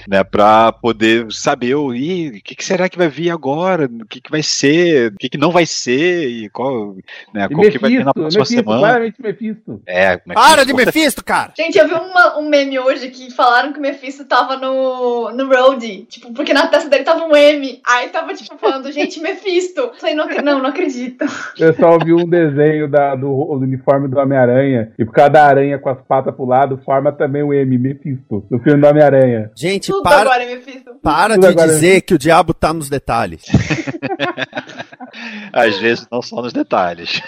né? 0.07 0.23
Pra 0.23 0.71
poder 0.71 1.31
saber 1.31 1.75
o, 1.75 1.93
"Ih, 1.93 2.29
o 2.29 2.33
que, 2.43 2.55
que 2.55 2.63
será 2.65 2.87
que 2.89 2.97
vai 2.97 3.07
vir 3.07 3.29
agora, 3.29 3.85
o 3.85 4.05
que, 4.05 4.21
que 4.21 4.31
vai 4.31 4.43
ser, 4.43 5.11
o 5.13 5.17
que, 5.17 5.29
que 5.29 5.37
não 5.37 5.51
vai 5.51 5.65
ser, 5.65 6.27
e 6.29 6.49
qual, 6.49 6.95
né, 7.33 7.47
E 7.49 7.53
qual 7.55 7.69
que 7.69 7.77
vai 7.79 7.91
ter 7.91 8.03
na 8.03 8.05
Mephisto, 8.05 8.13
próxima 8.13 8.39
Mephisto, 8.41 8.55
semana. 8.63 8.79
claramente 8.79 9.21
Mephisto. 9.21 9.81
É, 9.85 10.17
que 10.17 10.33
Para 10.33 10.65
de 10.65 10.73
Mephisto, 10.73 11.23
cara! 11.23 11.51
Gente, 11.57 11.77
eu 11.77 11.87
vi 11.87 11.93
uma- 11.93 12.37
um 12.39 12.47
meme 12.49 12.79
hoje 12.79 13.09
que 13.09 13.31
falaram 13.33 13.71
que 13.73 13.79
o 13.79 13.81
Mephisto 13.81 14.25
tava 14.25 14.57
no, 14.57 15.31
no 15.31 15.47
Road, 15.49 16.05
tipo, 16.09 16.33
porque 16.33 16.53
na 16.53 16.67
testa 16.67 16.89
dele 16.89 17.03
tava 17.03 17.23
um 17.25 17.35
M. 17.35 17.79
Aí 17.85 18.09
tava, 18.09 18.33
tipo, 18.33 18.57
falando, 18.57 18.91
gente, 18.91 19.19
Mephisto. 19.19 19.91
Falei, 19.99 20.15
não, 20.15 20.27
não, 20.43 20.59
não 20.59 20.69
acredito. 20.69 21.25
Eu 21.59 21.73
só 21.75 21.97
vi 21.97 22.13
um 22.13 22.27
desenho 22.27 22.87
da- 22.87 23.15
do, 23.15 23.27
do 23.27 23.53
uniforme 23.63 24.07
do 24.07 24.17
Homem-Aranha. 24.19 24.91
E 24.97 25.05
por 25.05 25.13
causa 25.13 25.29
da 25.31 25.45
aranha 25.45 25.77
com 25.77 25.89
as 25.89 26.01
patas 26.01 26.33
pro 26.35 26.45
lado, 26.45 26.79
forma 26.85 27.11
também 27.11 27.43
o 27.43 27.53
M, 27.53 27.77
Mephisto, 27.77 28.45
no 28.49 28.59
filme 28.59 28.81
do 28.81 28.87
Homem-Aranha. 28.87 29.36
Gente, 29.55 29.91
Tudo 29.91 30.03
para, 30.03 30.21
agora 30.21 30.43
é 30.43 30.59
para 31.01 31.33
Tudo 31.35 31.41
de 31.41 31.47
agora 31.47 31.71
é- 31.71 31.73
dizer 31.75 32.01
que 32.01 32.13
o 32.13 32.17
diabo 32.17 32.53
tá 32.53 32.73
nos 32.73 32.89
detalhes. 32.89 33.43
Às 35.53 35.77
vezes 35.79 36.07
não 36.11 36.21
só 36.21 36.41
nos 36.41 36.53
detalhes. 36.53 37.21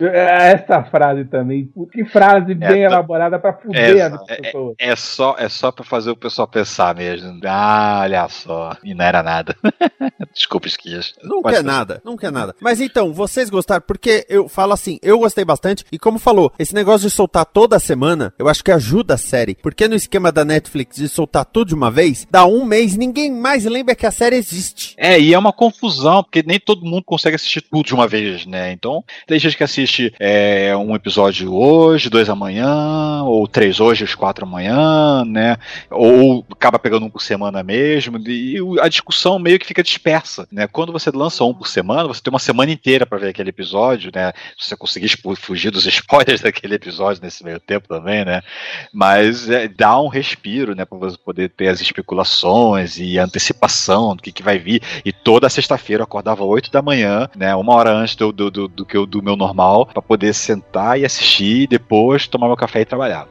Essa 0.00 0.82
frase 0.84 1.24
também. 1.24 1.70
Que 1.92 2.04
frase 2.04 2.54
bem 2.54 2.82
É, 2.82 2.86
elaborada 2.86 3.38
pra 3.38 3.52
fuder 3.52 3.96
é, 3.96 4.02
as 4.02 4.24
pessoas. 4.24 4.74
É 4.78 4.96
só, 4.96 5.36
é 5.38 5.48
só 5.48 5.70
pra 5.70 5.84
fazer 5.84 6.10
o 6.10 6.16
pessoal 6.16 6.46
pensar 6.48 6.94
mesmo. 6.94 7.40
Ah, 7.44 8.00
olha 8.02 8.28
só. 8.28 8.76
E 8.82 8.94
não 8.94 9.04
era 9.04 9.22
nada. 9.22 9.56
Desculpa, 10.32 10.66
Esquias. 10.66 11.14
Não 11.22 11.42
Pode 11.42 11.56
quer 11.56 11.62
nada, 11.62 12.00
não 12.04 12.16
quer 12.16 12.32
nada. 12.32 12.54
Mas 12.60 12.80
então, 12.80 13.12
vocês 13.12 13.50
gostaram? 13.50 13.82
Porque 13.86 14.26
eu 14.28 14.48
falo 14.48 14.72
assim, 14.72 14.98
eu 15.02 15.18
gostei 15.18 15.44
bastante. 15.44 15.84
E 15.92 15.98
como 15.98 16.18
falou, 16.18 16.52
esse 16.58 16.74
negócio 16.74 17.08
de 17.08 17.14
soltar 17.14 17.44
toda 17.44 17.78
semana, 17.78 18.32
eu 18.38 18.48
acho 18.48 18.62
que 18.64 18.72
ajuda 18.72 19.14
a 19.14 19.18
série. 19.18 19.54
Porque 19.54 19.86
no 19.88 19.94
esquema 19.94 20.32
da 20.32 20.44
Netflix 20.44 20.96
de 20.96 21.08
soltar 21.08 21.44
tudo 21.44 21.68
de 21.68 21.74
uma 21.74 21.90
vez, 21.90 22.26
dá 22.30 22.44
um 22.44 22.64
mês, 22.64 22.96
ninguém 22.96 23.30
mais 23.32 23.64
lembra 23.64 23.94
que 23.94 24.06
a 24.06 24.10
série 24.10 24.36
existe. 24.36 24.94
É, 24.96 25.18
e 25.18 25.34
é 25.34 25.38
uma 25.38 25.52
confusão, 25.52 26.22
porque 26.22 26.42
nem 26.42 26.58
todo 26.58 26.84
mundo 26.84 26.93
consegue 27.02 27.36
assistir 27.36 27.60
tudo 27.62 27.86
de 27.86 27.94
uma 27.94 28.06
vez, 28.06 28.46
né? 28.46 28.72
Então, 28.72 29.04
tem 29.26 29.38
gente 29.38 29.56
que 29.56 29.64
assiste 29.64 30.12
é, 30.18 30.76
um 30.76 30.94
episódio 30.94 31.54
hoje, 31.54 32.10
dois 32.10 32.28
amanhã, 32.28 33.22
ou 33.24 33.46
três 33.46 33.80
hoje, 33.80 34.04
os 34.04 34.14
quatro 34.14 34.44
amanhã, 34.44 35.24
né? 35.24 35.56
Ou 35.90 36.44
acaba 36.50 36.78
pegando 36.78 37.06
um 37.06 37.10
por 37.10 37.22
semana 37.22 37.62
mesmo, 37.62 38.18
e 38.28 38.58
a 38.80 38.88
discussão 38.88 39.38
meio 39.38 39.58
que 39.58 39.66
fica 39.66 39.82
dispersa, 39.82 40.46
né? 40.50 40.66
Quando 40.66 40.92
você 40.92 41.10
lança 41.10 41.44
um 41.44 41.54
por 41.54 41.68
semana, 41.68 42.08
você 42.08 42.22
tem 42.22 42.32
uma 42.32 42.38
semana 42.38 42.72
inteira 42.72 43.06
para 43.06 43.18
ver 43.18 43.28
aquele 43.28 43.50
episódio, 43.50 44.10
né? 44.14 44.32
Se 44.58 44.68
você 44.68 44.76
conseguir 44.76 45.08
fugir 45.36 45.70
dos 45.70 45.86
spoilers 45.86 46.40
daquele 46.40 46.74
episódio 46.74 47.22
nesse 47.22 47.44
meio 47.44 47.60
tempo 47.60 47.88
também, 47.88 48.24
né? 48.24 48.42
Mas 48.92 49.48
é, 49.48 49.68
dá 49.68 49.98
um 50.00 50.08
respiro, 50.08 50.74
né, 50.74 50.84
para 50.84 50.98
você 50.98 51.16
poder 51.16 51.50
ter 51.50 51.68
as 51.68 51.80
especulações 51.80 52.98
e 52.98 53.18
antecipação 53.18 54.14
do 54.14 54.22
que, 54.22 54.32
que 54.32 54.42
vai 54.42 54.58
vir. 54.58 54.82
E 55.04 55.12
toda 55.12 55.48
sexta-feira 55.48 56.02
eu 56.02 56.04
acordava 56.04 56.44
8 56.44 56.70
da 56.70 56.82
manhã, 56.84 57.28
né, 57.36 57.54
uma 57.56 57.74
hora 57.74 57.90
antes 57.90 58.14
do, 58.16 58.30
do, 58.32 58.50
do, 58.50 58.68
do 58.68 58.84
que 58.86 58.96
eu- 58.96 59.06
do 59.06 59.22
meu 59.22 59.36
normal, 59.36 59.86
para 59.86 60.02
poder 60.02 60.32
sentar 60.34 60.98
e 61.00 61.04
assistir, 61.04 61.62
e 61.62 61.66
depois 61.66 62.28
tomar 62.28 62.46
meu 62.46 62.56
café 62.56 62.80
e 62.82 62.84
trabalhar. 62.84 63.26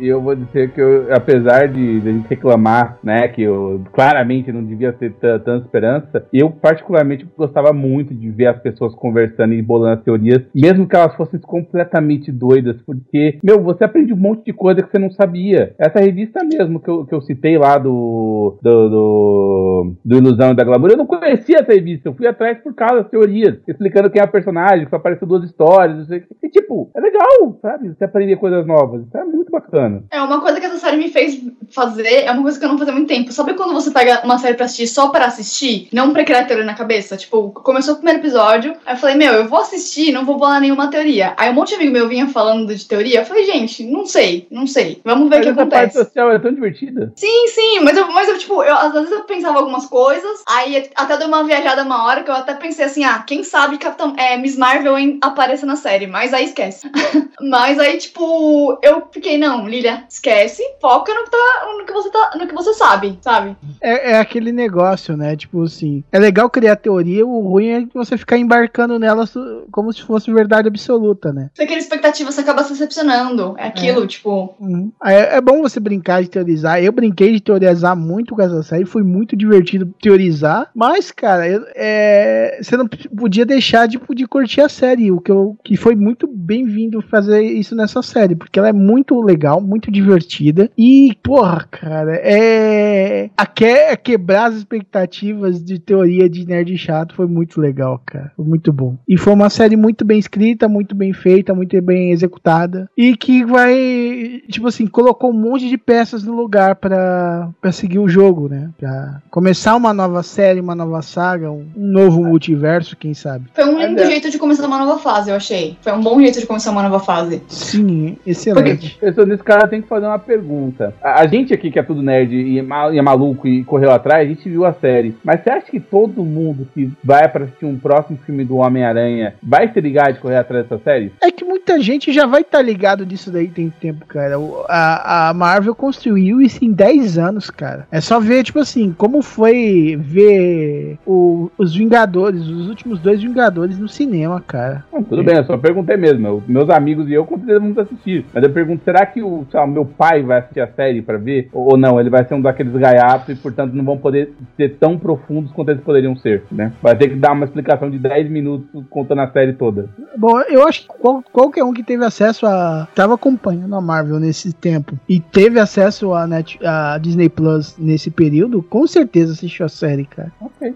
E 0.00 0.06
eu 0.06 0.20
vou 0.20 0.34
dizer 0.36 0.70
que, 0.72 0.80
eu, 0.80 1.06
apesar 1.14 1.68
de, 1.68 2.00
de 2.00 2.08
a 2.08 2.12
gente 2.12 2.28
reclamar, 2.28 2.98
né, 3.02 3.26
que 3.28 3.42
eu 3.42 3.82
claramente 3.92 4.52
não 4.52 4.62
devia 4.62 4.92
ter 4.92 5.12
ta- 5.14 5.38
tanta 5.38 5.64
esperança, 5.64 6.26
eu 6.32 6.50
particularmente 6.50 7.26
gostava 7.36 7.72
muito 7.72 8.14
de 8.14 8.30
ver 8.30 8.46
as 8.46 8.58
pessoas 8.60 8.94
conversando 8.94 9.54
e 9.54 9.62
bolando 9.62 9.98
as 9.98 10.04
teorias, 10.04 10.42
mesmo 10.54 10.86
que 10.86 10.94
elas 10.96 11.14
fossem 11.16 11.40
completamente 11.40 12.30
doidas, 12.30 12.76
porque, 12.86 13.38
meu, 13.42 13.62
você 13.62 13.84
aprende 13.84 14.12
um 14.12 14.16
monte 14.16 14.44
de 14.46 14.52
coisa 14.52 14.82
que 14.82 14.90
você 14.90 14.98
não 14.98 15.10
sabia. 15.10 15.74
Essa 15.78 16.00
revista 16.00 16.42
mesmo 16.44 16.80
que 16.80 16.88
eu, 16.90 17.06
que 17.06 17.14
eu 17.14 17.20
citei 17.22 17.56
lá 17.56 17.78
do, 17.78 18.58
do, 18.62 18.88
do, 18.90 19.92
do 20.04 20.16
Ilusão 20.16 20.50
e 20.50 20.54
da 20.54 20.64
Glamour, 20.64 20.90
eu 20.90 20.96
não 20.96 21.06
conhecia 21.06 21.58
essa 21.60 21.72
revista. 21.72 22.08
Eu 22.08 22.14
fui 22.14 22.26
atrás 22.26 22.58
por 22.58 22.74
causa 22.74 22.97
das 23.02 23.10
teorias, 23.10 23.58
explicando 23.66 24.10
quem 24.10 24.20
é 24.20 24.24
o 24.24 24.30
personagem, 24.30 24.84
que 24.84 24.90
só 24.90 24.96
apareceu 24.96 25.26
duas 25.26 25.44
histórias, 25.44 25.98
não 25.98 26.06
sei 26.06 26.18
o 26.18 26.20
quê. 26.22 26.36
E, 26.42 26.48
tipo, 26.48 26.90
é 26.94 27.00
legal, 27.00 27.58
sabe? 27.60 27.88
Você 27.88 28.04
aprender 28.04 28.36
coisas 28.36 28.66
novas. 28.66 29.06
Isso 29.06 29.16
é 29.16 29.24
muito 29.24 29.50
bacana. 29.50 30.04
É, 30.10 30.20
uma 30.20 30.40
coisa 30.40 30.60
que 30.60 30.66
essa 30.66 30.78
série 30.78 30.96
me 30.96 31.08
fez 31.08 31.40
fazer 31.70 32.24
é 32.24 32.30
uma 32.30 32.42
coisa 32.42 32.58
que 32.58 32.64
eu 32.64 32.68
não 32.68 32.78
fazia 32.78 32.92
há 32.92 32.96
muito 32.96 33.08
tempo. 33.08 33.32
Sabe 33.32 33.54
quando 33.54 33.74
você 33.74 33.90
pega 33.90 34.22
uma 34.24 34.38
série 34.38 34.54
pra 34.54 34.66
assistir 34.66 34.86
só 34.86 35.08
pra 35.08 35.26
assistir? 35.26 35.88
Não 35.92 36.12
pra 36.12 36.24
criar 36.24 36.44
teoria 36.44 36.64
na 36.64 36.74
cabeça? 36.74 37.16
Tipo, 37.16 37.50
começou 37.50 37.94
o 37.94 37.96
primeiro 37.96 38.20
episódio, 38.20 38.74
aí 38.86 38.94
eu 38.94 38.98
falei, 38.98 39.16
meu, 39.16 39.32
eu 39.32 39.48
vou 39.48 39.60
assistir, 39.60 40.12
não 40.12 40.24
vou 40.24 40.38
bolar 40.38 40.60
nenhuma 40.60 40.90
teoria. 40.90 41.34
Aí 41.36 41.50
um 41.50 41.54
monte 41.54 41.70
de 41.70 41.76
amigo 41.76 41.92
meu 41.92 42.08
vinha 42.08 42.26
falando 42.28 42.74
de 42.74 42.86
teoria, 42.86 43.20
eu 43.20 43.24
falei, 43.24 43.44
gente, 43.44 43.84
não 43.84 44.06
sei, 44.06 44.46
não 44.50 44.66
sei. 44.66 45.00
Vamos 45.04 45.28
ver 45.28 45.38
o 45.38 45.42
que 45.42 45.48
essa 45.48 45.66
parte 45.66 45.74
acontece. 45.74 45.98
social 45.98 46.30
é 46.32 46.38
tão 46.38 46.52
divertida. 46.52 47.12
Sim, 47.16 47.48
sim, 47.48 47.80
mas 47.80 47.96
eu, 47.96 48.10
mas 48.12 48.28
eu 48.28 48.38
tipo, 48.38 48.62
eu, 48.62 48.74
às 48.74 48.92
vezes 48.92 49.10
eu 49.10 49.24
pensava 49.24 49.58
algumas 49.58 49.86
coisas, 49.86 50.42
aí 50.48 50.88
até 50.94 51.16
deu 51.16 51.28
uma 51.28 51.44
viajada 51.44 51.82
uma 51.82 52.04
hora 52.04 52.22
que 52.22 52.30
eu 52.30 52.34
até 52.34 52.54
pensei 52.54 52.84
assim, 52.88 53.04
ah, 53.04 53.18
quem 53.26 53.42
sabe 53.44 53.78
Capitão, 53.78 54.14
é, 54.16 54.36
Miss 54.36 54.56
Marvel 54.56 54.94
apareça 55.22 55.64
na 55.64 55.76
série, 55.76 56.06
mas 56.06 56.34
aí 56.34 56.44
esquece. 56.44 56.90
mas 57.40 57.78
aí, 57.78 57.98
tipo, 57.98 58.78
eu 58.82 59.02
fiquei, 59.12 59.38
não, 59.38 59.68
Lilia, 59.68 60.04
esquece, 60.08 60.62
foca 60.80 61.12
no 61.14 61.24
que, 61.24 61.30
tá, 61.30 61.66
no 61.78 61.84
que 61.86 61.92
você 61.92 62.10
tá, 62.10 62.30
no 62.38 62.46
que 62.46 62.54
você 62.54 62.74
sabe, 62.74 63.18
sabe? 63.22 63.56
É, 63.80 64.12
é 64.12 64.18
aquele 64.18 64.52
negócio, 64.52 65.16
né? 65.16 65.36
Tipo 65.36 65.62
assim, 65.62 66.02
é 66.12 66.18
legal 66.18 66.50
criar 66.50 66.76
teoria, 66.76 67.26
o 67.26 67.40
ruim 67.48 67.68
é 67.68 67.86
você 67.94 68.16
ficar 68.16 68.36
embarcando 68.38 68.98
nela 68.98 69.26
su- 69.26 69.66
como 69.70 69.92
se 69.92 70.02
fosse 70.02 70.32
verdade 70.32 70.68
absoluta, 70.68 71.32
né? 71.32 71.50
Você 71.54 71.66
cria 71.66 71.78
expectativa, 71.78 72.30
você 72.30 72.40
acaba 72.40 72.62
se 72.64 72.72
decepcionando. 72.72 73.54
É 73.58 73.66
aquilo, 73.68 74.06
tipo. 74.06 74.54
Uhum. 74.60 74.90
É, 75.04 75.36
é 75.36 75.40
bom 75.40 75.62
você 75.62 75.78
brincar 75.80 76.22
de 76.22 76.28
teorizar. 76.30 76.82
Eu 76.82 76.92
brinquei 76.92 77.32
de 77.32 77.40
teorizar 77.40 77.96
muito 77.96 78.34
com 78.34 78.42
essa 78.42 78.62
série, 78.62 78.84
foi 78.84 79.02
muito 79.02 79.36
divertido 79.36 79.92
teorizar. 80.00 80.70
Mas, 80.74 81.10
cara, 81.10 81.48
eu- 81.48 81.64
é, 81.74 82.58
você 82.68 82.76
não 82.76 82.86
podia 82.86 83.46
deixar 83.46 83.86
de, 83.86 83.98
de 84.14 84.26
curtir 84.26 84.60
a 84.60 84.68
série, 84.68 85.10
o 85.10 85.20
que, 85.20 85.30
eu, 85.30 85.56
que 85.64 85.76
foi 85.76 85.94
muito 85.94 86.26
bem-vindo 86.26 87.00
fazer 87.00 87.42
isso 87.42 87.74
nessa 87.74 88.02
série, 88.02 88.36
porque 88.36 88.58
ela 88.58 88.68
é 88.68 88.72
muito 88.72 89.20
legal, 89.22 89.60
muito 89.60 89.90
divertida. 89.90 90.70
E, 90.76 91.16
porra, 91.22 91.66
cara, 91.70 92.14
é. 92.16 93.30
A, 93.36 93.46
que, 93.46 93.64
a 93.64 93.96
quebrar 93.96 94.50
as 94.50 94.56
expectativas 94.56 95.62
de 95.64 95.78
teoria 95.78 96.28
de 96.28 96.46
nerd 96.46 96.76
chato 96.76 97.14
foi 97.14 97.26
muito 97.26 97.60
legal, 97.60 98.00
cara. 98.04 98.32
Foi 98.36 98.44
muito 98.44 98.72
bom. 98.72 98.96
E 99.08 99.16
foi 99.16 99.32
uma 99.32 99.48
série 99.48 99.76
muito 99.76 100.04
bem 100.04 100.18
escrita, 100.18 100.68
muito 100.68 100.94
bem 100.94 101.12
feita, 101.12 101.54
muito 101.54 101.80
bem 101.80 102.10
executada. 102.10 102.88
E 102.96 103.16
que 103.16 103.44
vai, 103.44 104.42
tipo 104.50 104.68
assim, 104.68 104.86
colocou 104.86 105.30
um 105.30 105.40
monte 105.40 105.68
de 105.68 105.78
peças 105.78 106.22
no 106.22 106.34
lugar 106.34 106.76
pra 106.76 107.50
seguir 107.72 107.98
o 107.98 108.08
jogo, 108.08 108.48
né? 108.48 108.70
Pra 108.78 109.22
começar 109.30 109.74
uma 109.74 109.94
nova 109.94 110.22
série, 110.22 110.60
uma 110.60 110.74
nova 110.74 111.00
saga, 111.00 111.50
um, 111.50 111.66
um 111.76 111.86
novo 111.86 112.22
multiverso, 112.22 112.57
quem 112.98 113.14
sabe. 113.14 113.46
Foi 113.54 113.64
um 113.64 113.78
lindo 113.78 114.00
É, 114.02 114.06
jeito 114.06 114.30
de 114.30 114.38
começar 114.38 114.66
uma 114.66 114.78
nova 114.78 114.98
fase, 114.98 115.30
eu 115.30 115.36
achei. 115.36 115.76
Foi 115.80 115.92
um 115.92 116.00
bom 116.00 116.20
jeito 116.20 116.40
de 116.40 116.46
começar 116.46 116.70
uma 116.70 116.82
nova 116.82 117.00
fase. 117.00 117.42
Sim, 117.48 118.16
excelente. 118.26 118.96
Pensando 119.00 119.28
nisso, 119.30 119.44
cara, 119.44 119.66
tem 119.68 119.82
que 119.82 119.88
fazer 119.88 120.06
uma 120.06 120.18
pergunta. 120.18 120.94
A, 121.02 121.20
a 121.22 121.26
gente 121.26 121.52
aqui 121.54 121.70
que 121.70 121.78
é 121.78 121.82
tudo 121.82 122.02
nerd 122.02 122.34
e 122.34 122.58
é, 122.58 122.62
ma- 122.62 122.90
e 122.92 122.98
é 122.98 123.02
maluco 123.02 123.46
e 123.46 123.64
correu 123.64 123.90
atrás, 123.90 124.26
a 124.26 124.28
gente 124.28 124.48
viu 124.48 124.64
a 124.64 124.72
série. 124.72 125.14
Mas 125.24 125.42
você 125.42 125.50
acha 125.50 125.66
que 125.70 125.80
todo 125.80 126.24
mundo 126.24 126.66
que 126.74 126.90
vai 127.02 127.28
pra 127.28 127.44
assistir 127.44 127.66
um 127.66 127.78
próximo 127.78 128.18
filme 128.24 128.44
do 128.44 128.56
Homem-Aranha 128.56 129.34
vai 129.42 129.72
se 129.72 129.80
ligar 129.80 130.12
de 130.12 130.20
correr 130.20 130.36
atrás 130.36 130.66
dessa 130.66 130.82
série? 130.82 131.12
É 131.22 131.30
que 131.30 131.44
muita 131.44 131.80
gente 131.80 132.12
já 132.12 132.26
vai 132.26 132.42
estar 132.42 132.62
ligado 132.62 133.04
disso 133.06 133.30
daí 133.30 133.48
tem 133.48 133.70
tempo, 133.70 134.06
cara. 134.06 134.38
O- 134.38 134.64
A, 134.68 135.28
a 135.30 135.34
Marvel 135.34 135.74
construiu 135.74 136.40
isso 136.40 136.64
em 136.64 136.72
10 136.72 137.18
anos, 137.18 137.50
cara. 137.50 137.86
É 137.90 138.00
só 138.00 138.18
ver, 138.20 138.42
tipo 138.44 138.58
assim, 138.58 138.92
como 138.96 139.22
foi 139.22 139.96
ver 140.00 140.98
o- 141.06 141.50
os 141.58 141.74
Vingadores, 141.74 142.47
os 142.50 142.68
últimos 142.68 142.98
dois 143.00 143.22
Vingadores 143.22 143.78
no 143.78 143.88
cinema, 143.88 144.40
cara. 144.40 144.84
Não, 144.92 145.02
tudo 145.02 145.22
bem, 145.24 145.36
eu 145.36 145.44
só 145.44 145.56
perguntei 145.58 145.96
mesmo. 145.96 146.26
Eu- 146.26 146.42
meus 146.46 146.70
amigos 146.70 147.08
e 147.08 147.12
eu 147.14 147.24
com 147.24 147.36
certeza 147.36 147.60
vamos 147.60 147.78
assistir. 147.78 148.24
Mas 148.32 148.42
eu 148.44 148.50
pergunto, 148.50 148.82
será 148.84 149.04
que 149.06 149.22
o 149.22 149.46
lá, 149.52 149.66
meu 149.66 149.84
pai 149.84 150.22
vai 150.22 150.38
assistir 150.38 150.60
a 150.60 150.68
série 150.68 151.02
pra 151.02 151.18
ver? 151.18 151.48
Ou, 151.52 151.72
ou 151.72 151.76
não? 151.76 151.98
Ele 152.00 152.10
vai 152.10 152.24
ser 152.26 152.34
um 152.34 152.40
daqueles 152.40 152.72
gaiatos 152.74 153.28
e, 153.30 153.34
portanto, 153.34 153.72
não 153.72 153.84
vão 153.84 153.98
poder 153.98 154.32
ser 154.56 154.76
tão 154.78 154.98
profundos 154.98 155.50
quanto 155.52 155.70
eles 155.70 155.82
poderiam 155.82 156.16
ser, 156.16 156.44
né? 156.50 156.72
Vai 156.82 156.96
ter 156.96 157.08
que 157.08 157.16
dar 157.16 157.32
uma 157.32 157.44
explicação 157.44 157.90
de 157.90 157.98
10 157.98 158.30
minutos 158.30 158.68
contando 158.90 159.20
a 159.20 159.30
série 159.30 159.52
toda. 159.52 159.88
Bom, 160.16 160.40
eu 160.42 160.66
acho 160.66 160.82
que 160.82 160.88
qual- 160.98 161.22
qualquer 161.32 161.64
um 161.64 161.72
que 161.72 161.82
teve 161.82 162.04
acesso 162.04 162.46
a. 162.46 162.86
tava 162.94 163.14
acompanhando 163.14 163.74
a 163.74 163.80
Marvel 163.80 164.18
nesse 164.20 164.52
tempo 164.52 164.98
e 165.08 165.20
teve 165.20 165.58
acesso 165.58 166.12
a, 166.12 166.26
Net, 166.26 166.58
a 166.64 166.98
Disney 166.98 167.28
Plus 167.28 167.76
nesse 167.78 168.10
período, 168.10 168.62
com 168.62 168.86
certeza 168.86 169.32
assistiu 169.32 169.66
a 169.66 169.68
série, 169.68 170.04
cara. 170.04 170.32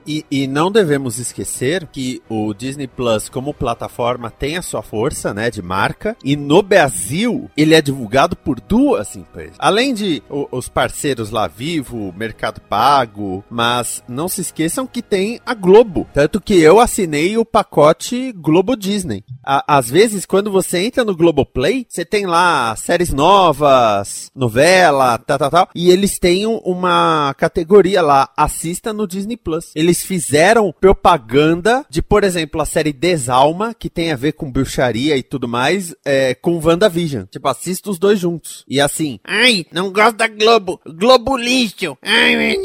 E, 0.07 0.25
e 0.31 0.47
não 0.47 0.71
devemos 0.71 1.19
esquecer 1.19 1.62
que 1.93 2.21
o 2.29 2.53
Disney 2.53 2.87
Plus, 2.87 3.29
como 3.29 3.55
plataforma, 3.55 4.31
tem 4.31 4.57
a 4.57 4.63
sua 4.63 4.83
força, 4.83 5.33
né, 5.33 5.51
de 5.51 5.63
marca. 5.63 6.17
E 6.25 6.37
no 6.37 6.63
Brasil, 6.63 7.51
ele 7.57 7.75
é 7.75 7.81
divulgado 7.81 8.35
por 8.37 8.61
duas 8.61 9.15
empresas. 9.15 9.57
Além 9.59 9.95
de 9.95 10.23
os 10.29 10.69
parceiros 10.69 11.31
lá, 11.31 11.47
Vivo, 11.47 12.13
Mercado 12.17 12.61
Pago, 12.61 13.45
mas 13.49 14.03
não 14.09 14.29
se 14.29 14.41
esqueçam 14.41 14.87
que 14.87 15.03
tem 15.03 15.41
a 15.47 15.55
Globo. 15.55 16.09
Tanto 16.13 16.41
que 16.41 16.61
eu 16.61 16.81
assinei 16.81 17.37
o 17.37 17.45
pacote 17.45 18.33
Globo 18.33 18.77
Disney. 18.77 19.25
A- 19.45 19.79
às 19.79 19.91
vezes, 19.91 20.25
quando 20.27 20.51
você 20.51 20.79
entra 20.79 21.05
no 21.05 21.17
Globoplay, 21.17 21.87
você 21.89 22.05
tem 22.05 22.27
lá 22.27 22.75
séries 22.77 23.13
novas, 23.13 24.31
novela, 24.35 25.19
tal, 25.19 25.39
tal, 25.39 25.51
tal. 25.51 25.69
E 25.75 25.91
eles 25.91 26.19
têm 26.19 26.47
um- 26.47 26.59
uma 26.59 27.35
categoria 27.37 28.03
lá, 28.03 28.29
assista 28.37 28.93
no 28.93 29.07
Disney 29.07 29.37
Plus. 29.37 29.71
Eles 29.75 30.03
fizeram 30.03 30.73
propaganda 30.81 31.85
de, 31.91 32.03
por 32.03 32.25
exemplo, 32.25 32.61
a 32.61 32.67
série 32.67 32.93
Desalma, 32.93 33.75
que 33.75 33.91
tem 33.91 34.13
a 34.13 34.17
ver 34.17 34.33
com 34.33 34.51
bruxaria 34.51 35.17
e 35.17 35.23
tudo 35.23 35.49
mais, 35.49 35.95
é, 36.05 36.35
com 36.35 36.61
WandaVision. 36.63 37.25
Tipo, 37.31 37.49
assista 37.49 37.91
os 37.91 37.99
dois 37.99 38.19
juntos. 38.19 38.65
E 38.69 38.81
assim, 38.81 39.19
ai, 39.25 39.67
não 39.73 39.93
gosto 39.93 40.17
da 40.17 40.29
Globo, 40.29 40.81
Globo 40.87 41.37
lixo. 41.37 41.97
Ai, 42.03 42.57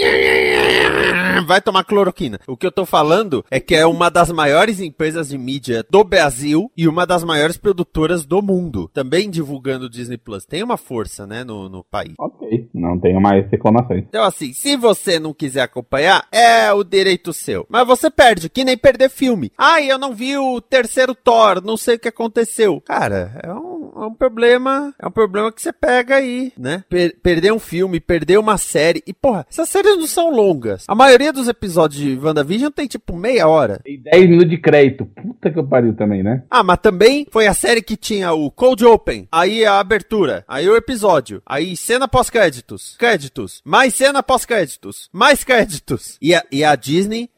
vai 1.46 1.62
tomar 1.62 1.84
cloroquina. 1.84 2.40
O 2.48 2.58
que 2.58 2.66
eu 2.66 2.72
tô 2.72 2.86
falando 2.86 3.44
é 3.50 3.60
que 3.60 3.76
é 3.76 3.86
uma 3.86 4.10
das 4.10 4.32
maiores 4.32 4.80
empresas 4.80 5.30
de 5.30 5.38
mídia 5.38 5.86
do 5.90 6.04
Brasil 6.04 6.67
e 6.76 6.88
uma 6.88 7.06
das 7.06 7.24
maiores 7.24 7.58
produtoras 7.58 8.26
do 8.26 8.42
mundo. 8.42 8.90
Também 8.94 9.30
divulgando 9.30 9.86
o 9.86 9.90
Disney 9.90 10.18
Plus. 10.18 10.46
Tem 10.46 10.64
uma 10.64 10.78
força, 10.78 11.26
né, 11.26 11.44
no, 11.44 11.70
no 11.70 11.84
país. 11.84 12.14
Ok, 12.20 12.70
não 12.74 13.00
tenho 13.00 13.22
mais 13.22 13.50
reclamações. 13.50 14.06
Então, 14.08 14.24
assim, 14.24 14.54
se 14.54 14.76
você 14.76 15.20
não 15.20 15.34
quiser 15.34 15.62
acompanhar, 15.62 16.28
é 16.32 16.72
o 16.72 16.84
direito 16.84 17.34
seu. 17.34 17.66
Mas 17.70 17.88
você 17.88 18.10
perde, 18.10 18.50
que 18.50 18.64
nem 18.64 18.78
perder 18.78 19.10
filme. 19.10 19.52
Ai, 19.58 19.92
eu 19.92 19.98
não 19.98 20.14
vi 20.14 20.38
o 20.38 20.62
terceiro 20.62 21.14
Thor, 21.14 21.62
não 21.64 21.78
sei 21.78 21.96
o 21.96 22.00
que 22.00 22.08
aconteceu. 22.08 22.82
Cara, 22.82 23.40
é 23.44 23.54
um, 23.54 23.77
é 23.96 24.06
um 24.06 24.14
problema. 24.14 24.94
É 25.00 25.08
um 25.08 25.12
problema 25.12 25.52
que 25.52 25.62
você 25.62 25.72
pega 25.72 26.16
aí, 26.16 26.52
né? 26.58 26.84
Per- 26.90 27.16
perder 27.22 27.54
um 27.54 27.60
filme, 27.60 28.00
perder 28.00 28.38
uma 28.40 28.58
série. 28.58 29.04
E, 29.06 29.14
porra, 29.14 29.46
essas 29.50 29.70
séries 29.70 29.98
não 29.98 30.08
são 30.08 30.32
longas. 30.32 30.86
A 30.88 30.96
maioria 30.96 31.32
dos 31.34 31.48
episódios 31.48 32.02
de 32.02 32.18
WandaVision 32.18 32.72
tem 32.72 32.88
tipo 32.88 33.16
meia 33.16 33.48
hora. 33.48 33.82
E 33.86 33.98
10 33.98 34.30
minutos 34.30 34.50
de 34.50 34.58
crédito. 34.58 35.06
Puta 35.06 35.50
que 35.52 35.60
eu 35.60 35.68
pariu 35.68 35.94
também, 35.96 36.24
né? 36.24 36.44
Ah, 36.50 36.64
mas 36.64 36.80
também 36.80 37.26
foi 37.32 37.48
a 37.48 37.54
série 37.54 37.82
que 37.82 37.96
tinha 37.98 38.34
o 38.34 38.50
Cold 38.52 38.86
Open, 38.86 39.28
aí 39.32 39.66
a 39.66 39.80
abertura, 39.80 40.44
aí 40.48 40.68
o 40.70 40.76
episódio, 40.76 41.42
aí 41.46 41.76
cena 41.76 42.08
pós-créditos, 42.08 42.96
créditos, 42.98 43.62
mais 43.64 43.94
cena 43.94 44.22
pós-créditos, 44.24 45.10
mais 45.12 45.44
créditos. 45.44 46.18
E 46.22 46.34
a, 46.34 46.44
e 46.52 46.64
a 46.64 46.76
Disney, 46.76 47.30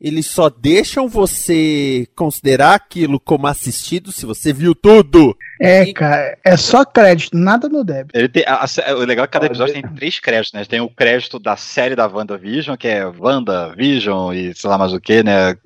eles 0.00 0.26
só 0.26 0.50
deixam 0.50 1.08
você 1.08 2.06
considerar 2.14 2.74
aquilo 2.74 3.18
como 3.18 3.46
assistido 3.46 4.12
se 4.12 4.26
você 4.26 4.52
viu 4.52 4.74
tudo. 4.74 5.36
É, 5.60 5.92
cara, 5.92 6.36
é 6.44 6.56
só 6.56 6.84
crédito, 6.84 7.36
nada 7.36 7.68
no 7.68 7.84
débito. 7.84 8.18
Ele 8.18 8.28
tem, 8.28 8.44
a- 8.46 8.64
a- 8.64 8.94
o 8.94 9.04
legal 9.04 9.24
é 9.24 9.26
que 9.28 9.32
cada 9.32 9.46
episódio 9.46 9.72
tem 9.74 9.82
três 9.82 10.18
créditos, 10.18 10.52
né? 10.52 10.64
Tem 10.64 10.80
o 10.80 10.88
crédito 10.88 11.38
da 11.38 11.56
série 11.56 11.94
da 11.94 12.06
WandaVision, 12.08 12.76
que 12.76 12.88
é 12.88 13.06
WandaVision 13.06 14.32
e 14.34 14.52
sei 14.54 14.68
lá 14.68 14.76
mais 14.76 14.92
o 14.92 15.00
que, 15.00 15.22
né? 15.22 15.56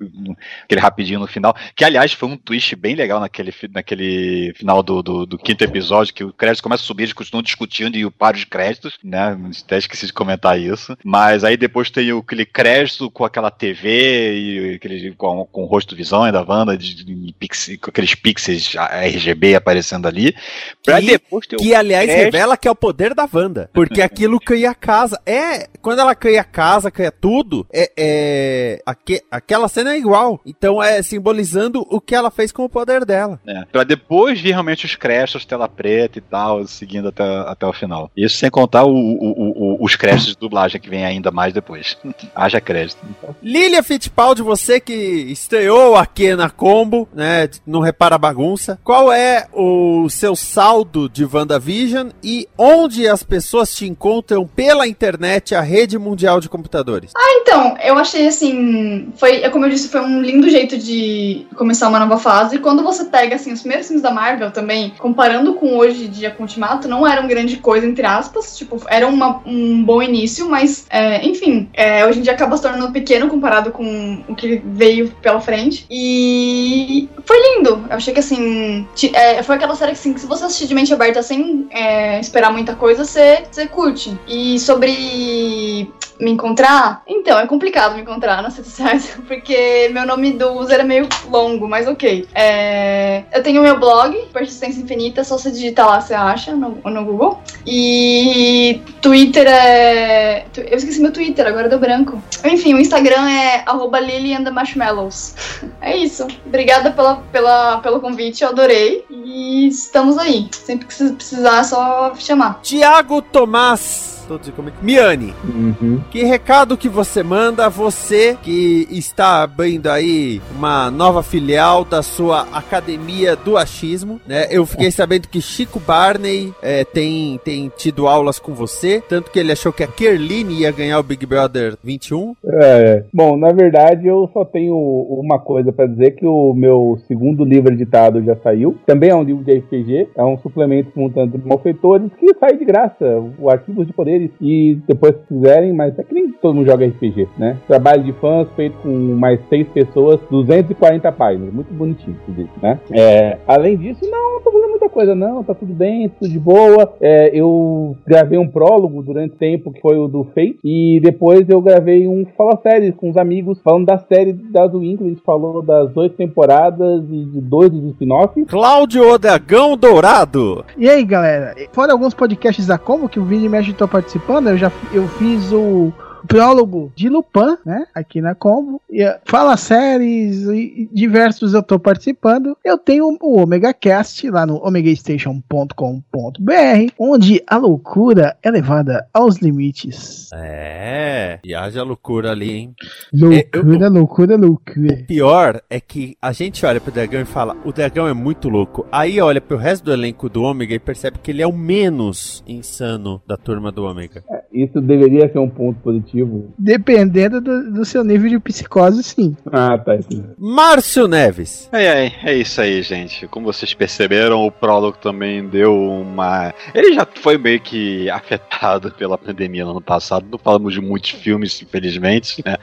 Aquele 0.63 0.79
rapidinho 0.81 1.19
no 1.19 1.27
final. 1.27 1.55
Que, 1.75 1.83
aliás, 1.83 2.13
foi 2.13 2.29
um 2.29 2.37
twist 2.37 2.75
bem 2.75 2.95
legal 2.95 3.19
naquele, 3.19 3.53
naquele 3.73 4.53
final 4.55 4.83
do, 4.83 5.01
do, 5.01 5.25
do 5.25 5.37
quinto 5.37 5.63
episódio, 5.63 6.13
que 6.13 6.23
o 6.23 6.33
crédito 6.33 6.63
começa 6.63 6.83
a 6.83 6.85
subir, 6.85 7.03
eles 7.03 7.13
continuam 7.13 7.41
discutindo 7.43 7.97
e 7.97 8.05
o 8.05 8.11
par 8.11 8.33
de 8.35 8.45
créditos, 8.45 8.93
né? 9.03 9.37
Até 9.65 9.77
esqueci 9.79 10.05
de 10.05 10.13
comentar 10.13 10.59
isso. 10.59 10.95
Mas 11.03 11.43
aí 11.43 11.57
depois 11.57 11.89
tem 11.89 12.11
o- 12.13 12.19
aquele 12.19 12.45
crédito 12.45 13.09
com 13.09 13.25
aquela 13.25 13.49
TV 13.49 14.33
e 14.35 14.75
aquele, 14.75 15.11
com, 15.15 15.45
com 15.45 15.63
o 15.63 15.65
rosto 15.65 15.95
visão 15.95 16.29
da 16.31 16.43
Wanda, 16.43 16.77
de, 16.77 17.03
de 17.03 17.33
pix- 17.39 17.77
com 17.81 17.89
aqueles 17.89 18.13
pixels 18.13 18.75
RGB 18.75 19.55
aparecendo 19.55 19.78
aparecendo 19.79 20.07
ali, 20.07 20.35
pra 20.83 20.99
Que- 20.99 21.07
depois 21.07 21.47
ter 21.47 21.55
Que, 21.57 21.73
aliás, 21.73 22.07
revela 22.09 22.57
que 22.57 22.67
é 22.67 22.71
o 22.71 22.75
poder 22.75 23.13
da 23.13 23.27
Wanda. 23.31 23.69
Porque 23.73 24.01
aquilo 24.01 24.39
cria 24.39 24.71
a 24.71 24.75
casa. 24.75 25.19
É, 25.25 25.67
quando 25.81 25.99
ela 25.99 26.13
cria 26.13 26.41
a 26.41 26.43
casa, 26.43 26.91
cria 26.91 27.11
tudo, 27.11 27.65
é, 27.73 27.91
é 27.97 28.81
aque- 28.85 29.21
aquela 29.31 29.67
cena 29.67 29.93
é 29.93 29.97
igual. 29.97 30.39
Então 30.45 30.81
é 30.81 31.01
simbolizando 31.01 31.85
o 31.89 31.99
que 32.01 32.13
ela 32.15 32.29
fez 32.31 32.51
com 32.51 32.63
o 32.63 32.69
poder 32.69 33.05
dela. 33.05 33.39
É, 33.47 33.63
pra 33.71 33.83
depois 33.83 34.39
vir 34.39 34.51
realmente 34.51 34.85
os 34.85 34.95
créditos, 34.95 35.45
tela 35.45 35.67
preta 35.67 36.17
e 36.17 36.21
tal, 36.21 36.65
seguindo 36.67 37.09
até, 37.09 37.23
até 37.23 37.65
o 37.65 37.73
final. 37.73 38.11
Isso 38.15 38.37
sem 38.37 38.49
contar 38.49 38.83
o- 38.83 38.89
o- 38.91 39.77
o- 39.79 39.83
os 39.83 39.95
créditos 39.95 40.33
de 40.33 40.39
dublagem 40.39 40.79
que 40.81 40.89
vem 40.89 41.05
ainda 41.05 41.31
mais 41.31 41.53
depois. 41.53 41.97
Haja 42.35 42.59
crédito. 42.61 42.99
Lilia 43.41 43.81
Fittipaldi, 43.83 44.41
você 44.41 44.79
que 44.79 44.93
estreou 44.93 45.95
aqui 45.95 46.35
na 46.35 46.49
Combo, 46.49 47.07
né? 47.13 47.49
Não 47.65 47.79
repara 47.79 48.15
a 48.15 48.17
bagunça. 48.17 48.79
Qual 48.83 49.11
é 49.11 49.47
o 49.53 49.68
seu 50.09 50.35
saldo 50.35 51.09
de 51.09 51.25
WandaVision 51.25 52.09
e 52.23 52.47
onde 52.57 53.07
as 53.07 53.23
pessoas 53.23 53.73
te 53.73 53.87
encontram 53.87 54.45
pela 54.45 54.87
internet, 54.87 55.55
a 55.55 55.61
rede 55.61 55.97
mundial 55.97 56.39
de 56.39 56.49
computadores? 56.49 57.11
Então, 57.41 57.75
eu 57.83 57.97
achei 57.97 58.27
assim. 58.27 59.11
Foi, 59.17 59.37
é 59.43 59.49
como 59.49 59.65
eu 59.65 59.69
disse, 59.69 59.89
foi 59.89 60.01
um 60.01 60.21
lindo 60.21 60.49
jeito 60.49 60.77
de 60.77 61.47
começar 61.55 61.87
uma 61.89 61.99
nova 61.99 62.17
fase. 62.17 62.55
E 62.55 62.59
quando 62.59 62.83
você 62.83 63.05
pega 63.05 63.35
assim, 63.35 63.51
os 63.53 63.61
primeiros 63.61 63.87
filmes 63.87 64.03
da 64.03 64.11
Marvel 64.11 64.51
também, 64.51 64.93
comparando 64.97 65.53
com 65.53 65.75
hoje 65.77 66.05
em 66.05 66.09
dia 66.09 66.31
com 66.31 66.43
Ultimato, 66.43 66.87
não 66.87 67.05
eram 67.07 67.27
grande 67.27 67.57
coisa, 67.57 67.85
entre 67.85 68.05
aspas. 68.05 68.57
Tipo, 68.57 68.79
era 68.87 69.07
uma- 69.07 69.41
um 69.45 69.83
bom 69.83 70.01
início, 70.01 70.49
mas, 70.49 70.85
é, 70.89 71.25
enfim, 71.25 71.69
é, 71.73 72.05
hoje 72.05 72.19
em 72.19 72.21
dia 72.21 72.33
acaba 72.33 72.55
se 72.55 72.63
tornando 72.63 72.91
pequeno 72.91 73.27
comparado 73.27 73.71
com 73.71 74.23
o 74.27 74.35
que 74.35 74.61
veio 74.65 75.09
pela 75.21 75.39
frente. 75.41 75.85
E 75.89 77.07
foi 77.25 77.37
lindo. 77.55 77.85
Eu 77.89 77.95
achei 77.97 78.13
que 78.13 78.19
assim. 78.19 78.85
é, 79.13 79.41
foi 79.43 79.55
aquela 79.59 79.75
série 79.75 79.91
que, 79.91 79.99
assim, 79.99 80.13
que 80.13 80.21
se 80.21 80.25
você 80.25 80.45
assistir 80.45 80.67
de 80.67 80.73
mente 80.73 80.93
aberta 80.93 81.21
sem 81.21 81.67
é, 81.69 82.19
esperar 82.19 82.51
muita 82.51 82.75
coisa, 82.75 83.05
você, 83.05 83.43
você 83.51 83.67
curte. 83.67 84.17
E 84.27 84.57
sobre 84.59 85.91
me 86.19 86.31
encontrar? 86.31 87.01
Então, 87.07 87.39
é 87.39 87.47
complicado 87.47 87.95
me 87.95 88.01
encontrar 88.01 88.41
nas 88.41 88.55
redes 88.55 88.71
sociais, 88.71 89.17
porque 89.27 89.89
meu 89.93 90.05
nome 90.05 90.33
do 90.33 90.51
user 90.59 90.81
é 90.81 90.83
meio 90.83 91.07
longo, 91.29 91.67
mas 91.67 91.87
ok. 91.87 92.27
É, 92.35 93.23
eu 93.33 93.41
tenho 93.41 93.61
meu 93.61 93.79
blog, 93.79 94.15
Persistência 94.33 94.81
Infinita, 94.81 95.23
só 95.23 95.37
você 95.37 95.51
digitar 95.51 95.87
lá, 95.87 96.01
você 96.01 96.13
acha, 96.13 96.53
no, 96.53 96.79
no 96.83 97.05
Google. 97.05 97.39
E 97.65 98.81
Twitter 99.01 99.47
é... 99.47 100.45
Eu 100.55 100.77
esqueci 100.77 100.99
meu 100.99 101.11
Twitter, 101.11 101.47
agora 101.47 101.69
deu 101.69 101.79
branco. 101.79 102.21
Enfim, 102.43 102.73
o 102.73 102.79
Instagram 102.79 103.29
é 103.29 103.63
arroba 103.65 103.99
Lily 103.99 104.33
and 104.33 104.43
the 104.43 104.51
Marshmallows. 104.51 105.35
É 105.81 105.95
isso. 105.95 106.27
Obrigada 106.45 106.91
pela, 106.91 107.17
pela, 107.31 107.77
pelo 107.77 108.01
convite, 108.01 108.43
eu 108.43 108.49
adorei. 108.49 109.05
E 109.09 109.67
estamos 109.67 110.17
aí. 110.17 110.49
Sempre 110.51 110.87
que 110.87 111.09
precisar, 111.13 111.59
é 111.59 111.63
só 111.63 112.13
chamar. 112.15 112.59
Tiago 112.61 113.21
Tomás. 113.21 114.18
Todos 114.29 114.47
como 114.51 114.69
é 114.69 114.71
que- 114.71 114.85
Miane, 114.85 115.33
Uhum. 115.43 115.99
que 116.11 116.23
recado 116.23 116.77
que 116.77 116.87
você 116.87 117.23
manda, 117.23 117.67
você 117.67 118.37
que 118.43 118.87
está 118.91 119.41
abrindo 119.41 119.87
aí 119.87 120.39
uma 120.55 120.91
nova 120.91 121.23
filial 121.23 121.83
da 121.83 122.03
sua 122.03 122.41
Academia 122.53 123.35
do 123.35 123.57
Achismo, 123.57 124.21
né? 124.27 124.45
Eu 124.51 124.67
fiquei 124.67 124.91
sabendo 124.91 125.27
que 125.27 125.41
Chico 125.41 125.79
Barney 125.79 126.53
é, 126.61 126.83
tem, 126.85 127.39
tem 127.43 127.71
tido 127.75 128.07
aulas 128.07 128.37
com 128.37 128.53
você, 128.53 129.01
tanto 129.09 129.31
que 129.31 129.39
ele 129.39 129.51
achou 129.51 129.73
que 129.73 129.83
a 129.83 129.87
Kerline 129.87 130.59
ia 130.61 130.71
ganhar 130.71 130.99
o 130.99 131.03
Big 131.03 131.25
Brother 131.25 131.75
21. 131.83 132.35
É, 132.45 133.03
bom, 133.11 133.35
na 133.35 133.51
verdade 133.51 134.05
eu 134.07 134.29
só 134.31 134.45
tenho 134.45 134.75
uma 134.77 135.39
coisa 135.39 135.71
pra 135.73 135.87
dizer 135.87 136.11
que 136.11 136.25
o 136.27 136.53
meu 136.53 136.99
segundo 137.07 137.43
livro 137.43 137.73
editado 137.73 138.23
já 138.23 138.35
saiu. 138.43 138.77
Também 138.85 139.09
é 139.09 139.15
um 139.15 139.23
livro 139.23 139.43
de 139.43 139.55
RPG, 139.57 140.09
é 140.15 140.23
um 140.23 140.37
suplemento 140.37 140.91
com 140.91 141.05
um 141.07 141.09
tanto 141.09 141.35
de 141.35 141.47
malfeitores 141.47 142.11
que 142.19 142.31
sai 142.39 142.55
de 142.57 142.63
graça, 142.65 143.05
o 143.39 143.49
Arquivos 143.49 143.87
de 143.87 143.93
E 144.41 144.79
depois 144.87 145.15
se 145.15 145.27
quiserem, 145.27 145.73
mas 145.73 145.97
é 145.97 146.03
que 146.03 146.13
nem 146.13 146.31
todo 146.31 146.55
mundo 146.55 146.67
joga 146.67 146.85
RPG, 146.85 147.27
né? 147.37 147.57
Trabalho 147.67 148.03
de 148.03 148.13
fãs 148.13 148.47
feito 148.55 148.77
com 148.79 148.89
mais 148.89 149.39
seis 149.49 149.67
pessoas, 149.69 150.19
240 150.29 151.11
páginas, 151.11 151.53
muito 151.53 151.73
bonitinho 151.73 152.17
tudo 152.25 152.41
isso, 152.41 152.53
né? 152.61 152.79
É, 152.91 153.37
além 153.47 153.77
disso, 153.77 153.99
não, 154.09 154.33
não 154.33 154.41
tô 154.41 154.51
fazendo 154.51 154.69
muita 154.69 154.89
coisa 154.89 155.15
não, 155.15 155.43
tá 155.43 155.53
tudo 155.53 155.73
bem, 155.73 156.09
tudo 156.09 156.29
de 156.29 156.39
boa. 156.39 156.93
É, 156.99 157.29
eu 157.33 157.95
gravei 158.05 158.37
um 158.37 158.47
prólogo 158.47 159.01
durante 159.01 159.35
o 159.35 159.37
tempo 159.37 159.71
que 159.71 159.81
foi 159.81 159.97
o 159.97 160.07
do 160.07 160.23
Fate 160.25 160.59
e 160.63 160.99
depois 161.01 161.47
eu 161.49 161.61
gravei 161.61 162.07
um 162.07 162.25
Fala 162.37 162.59
Séries 162.61 162.95
com 162.95 163.09
os 163.09 163.17
amigos 163.17 163.59
falando 163.61 163.85
da 163.85 163.97
série 163.97 164.33
da 164.33 164.65
Winkle, 164.65 165.07
a 165.07 165.09
gente 165.09 165.21
falou 165.21 165.61
das 165.61 165.95
oito 165.95 166.15
temporadas 166.15 167.03
e 167.09 167.25
de 167.25 167.41
dois 167.41 167.69
dos 167.69 167.83
spin-offs. 167.91 168.45
Cláudio 168.47 169.07
Odagão 169.09 169.77
Dourado. 169.77 170.63
E 170.77 170.89
aí, 170.89 171.03
galera? 171.03 171.55
Fora 171.71 171.91
alguns 171.91 172.13
podcasts 172.13 172.67
da 172.67 172.77
Como 172.77 173.09
que 173.09 173.19
o 173.19 173.25
Vini 173.25 173.45
e 173.45 173.49
Mesh 173.49 173.67
estão 173.67 173.87
participando, 174.09 174.47
eu 174.47 174.57
já 174.57 174.71
eu 174.91 175.07
fiz 175.07 175.51
o 175.51 175.91
prólogo 176.27 176.91
de 176.95 177.09
Lupin, 177.09 177.57
né? 177.65 177.85
Aqui 177.93 178.21
na 178.21 178.35
Combo. 178.35 178.81
E, 178.89 179.01
eh, 179.01 179.19
fala 179.25 179.57
séries 179.57 180.45
e 180.47 180.89
diversos 180.91 181.53
eu 181.53 181.63
tô 181.63 181.79
participando. 181.79 182.57
Eu 182.63 182.77
tenho 182.77 183.17
o 183.21 183.41
Omega 183.41 183.73
Cast 183.73 184.29
lá 184.29 184.45
no 184.45 184.55
omegastation.com.br, 184.65 186.93
onde 186.97 187.43
a 187.47 187.57
loucura 187.57 188.37
é 188.41 188.51
levada 188.51 189.07
aos 189.13 189.37
limites. 189.37 190.29
É, 190.33 191.39
e 191.43 191.53
haja 191.53 191.83
loucura 191.83 192.31
ali, 192.31 192.51
hein? 192.51 192.75
Loucura, 193.13 193.89
loucura, 193.89 194.35
loucura. 194.35 195.03
pior 195.07 195.61
é 195.69 195.79
que 195.79 196.15
a 196.21 196.31
gente 196.31 196.65
olha 196.65 196.79
pro 196.79 196.91
dragão 196.91 197.21
e 197.21 197.25
fala, 197.25 197.55
o 197.65 197.71
dragão 197.71 198.07
é 198.07 198.13
muito 198.13 198.49
louco. 198.49 198.85
Aí 198.91 199.19
olha 199.21 199.41
pro 199.41 199.57
resto 199.57 199.85
do 199.85 199.93
elenco 199.93 200.29
do 200.29 200.43
Ômega 200.43 200.73
e 200.73 200.79
percebe 200.79 201.19
que 201.19 201.31
ele 201.31 201.41
é 201.41 201.47
o 201.47 201.53
menos 201.53 202.43
insano 202.47 203.21
da 203.27 203.37
turma 203.37 203.71
do 203.71 203.83
Ômega. 203.83 204.23
Isso 204.51 204.81
deveria 204.81 205.31
ser 205.31 205.39
um 205.39 205.49
ponto 205.49 205.79
positivo. 205.81 206.08
Dependendo 206.57 207.39
do, 207.41 207.71
do 207.71 207.85
seu 207.85 208.03
nível 208.03 208.29
de 208.29 208.39
psicose, 208.39 209.03
sim. 209.03 209.35
Ah, 209.51 209.77
tá. 209.77 209.97
Márcio 210.37 211.07
Neves. 211.07 211.69
É, 211.71 212.05
é, 212.05 212.11
é 212.23 212.35
isso 212.35 212.61
aí, 212.61 212.81
gente. 212.81 213.27
Como 213.27 213.45
vocês 213.45 213.73
perceberam, 213.73 214.45
o 214.45 214.51
prólogo 214.51 214.97
também 214.97 215.47
deu 215.47 215.73
uma. 215.75 216.53
Ele 216.73 216.93
já 216.93 217.05
foi 217.21 217.37
meio 217.37 217.59
que 217.59 218.09
afetado 218.09 218.91
pela 218.91 219.17
pandemia 219.17 219.65
no 219.65 219.71
ano 219.71 219.81
passado. 219.81 220.25
Não 220.31 220.37
falamos 220.37 220.73
de 220.73 220.81
muitos 220.81 221.11
filmes, 221.11 221.61
infelizmente, 221.61 222.41
né? 222.45 222.57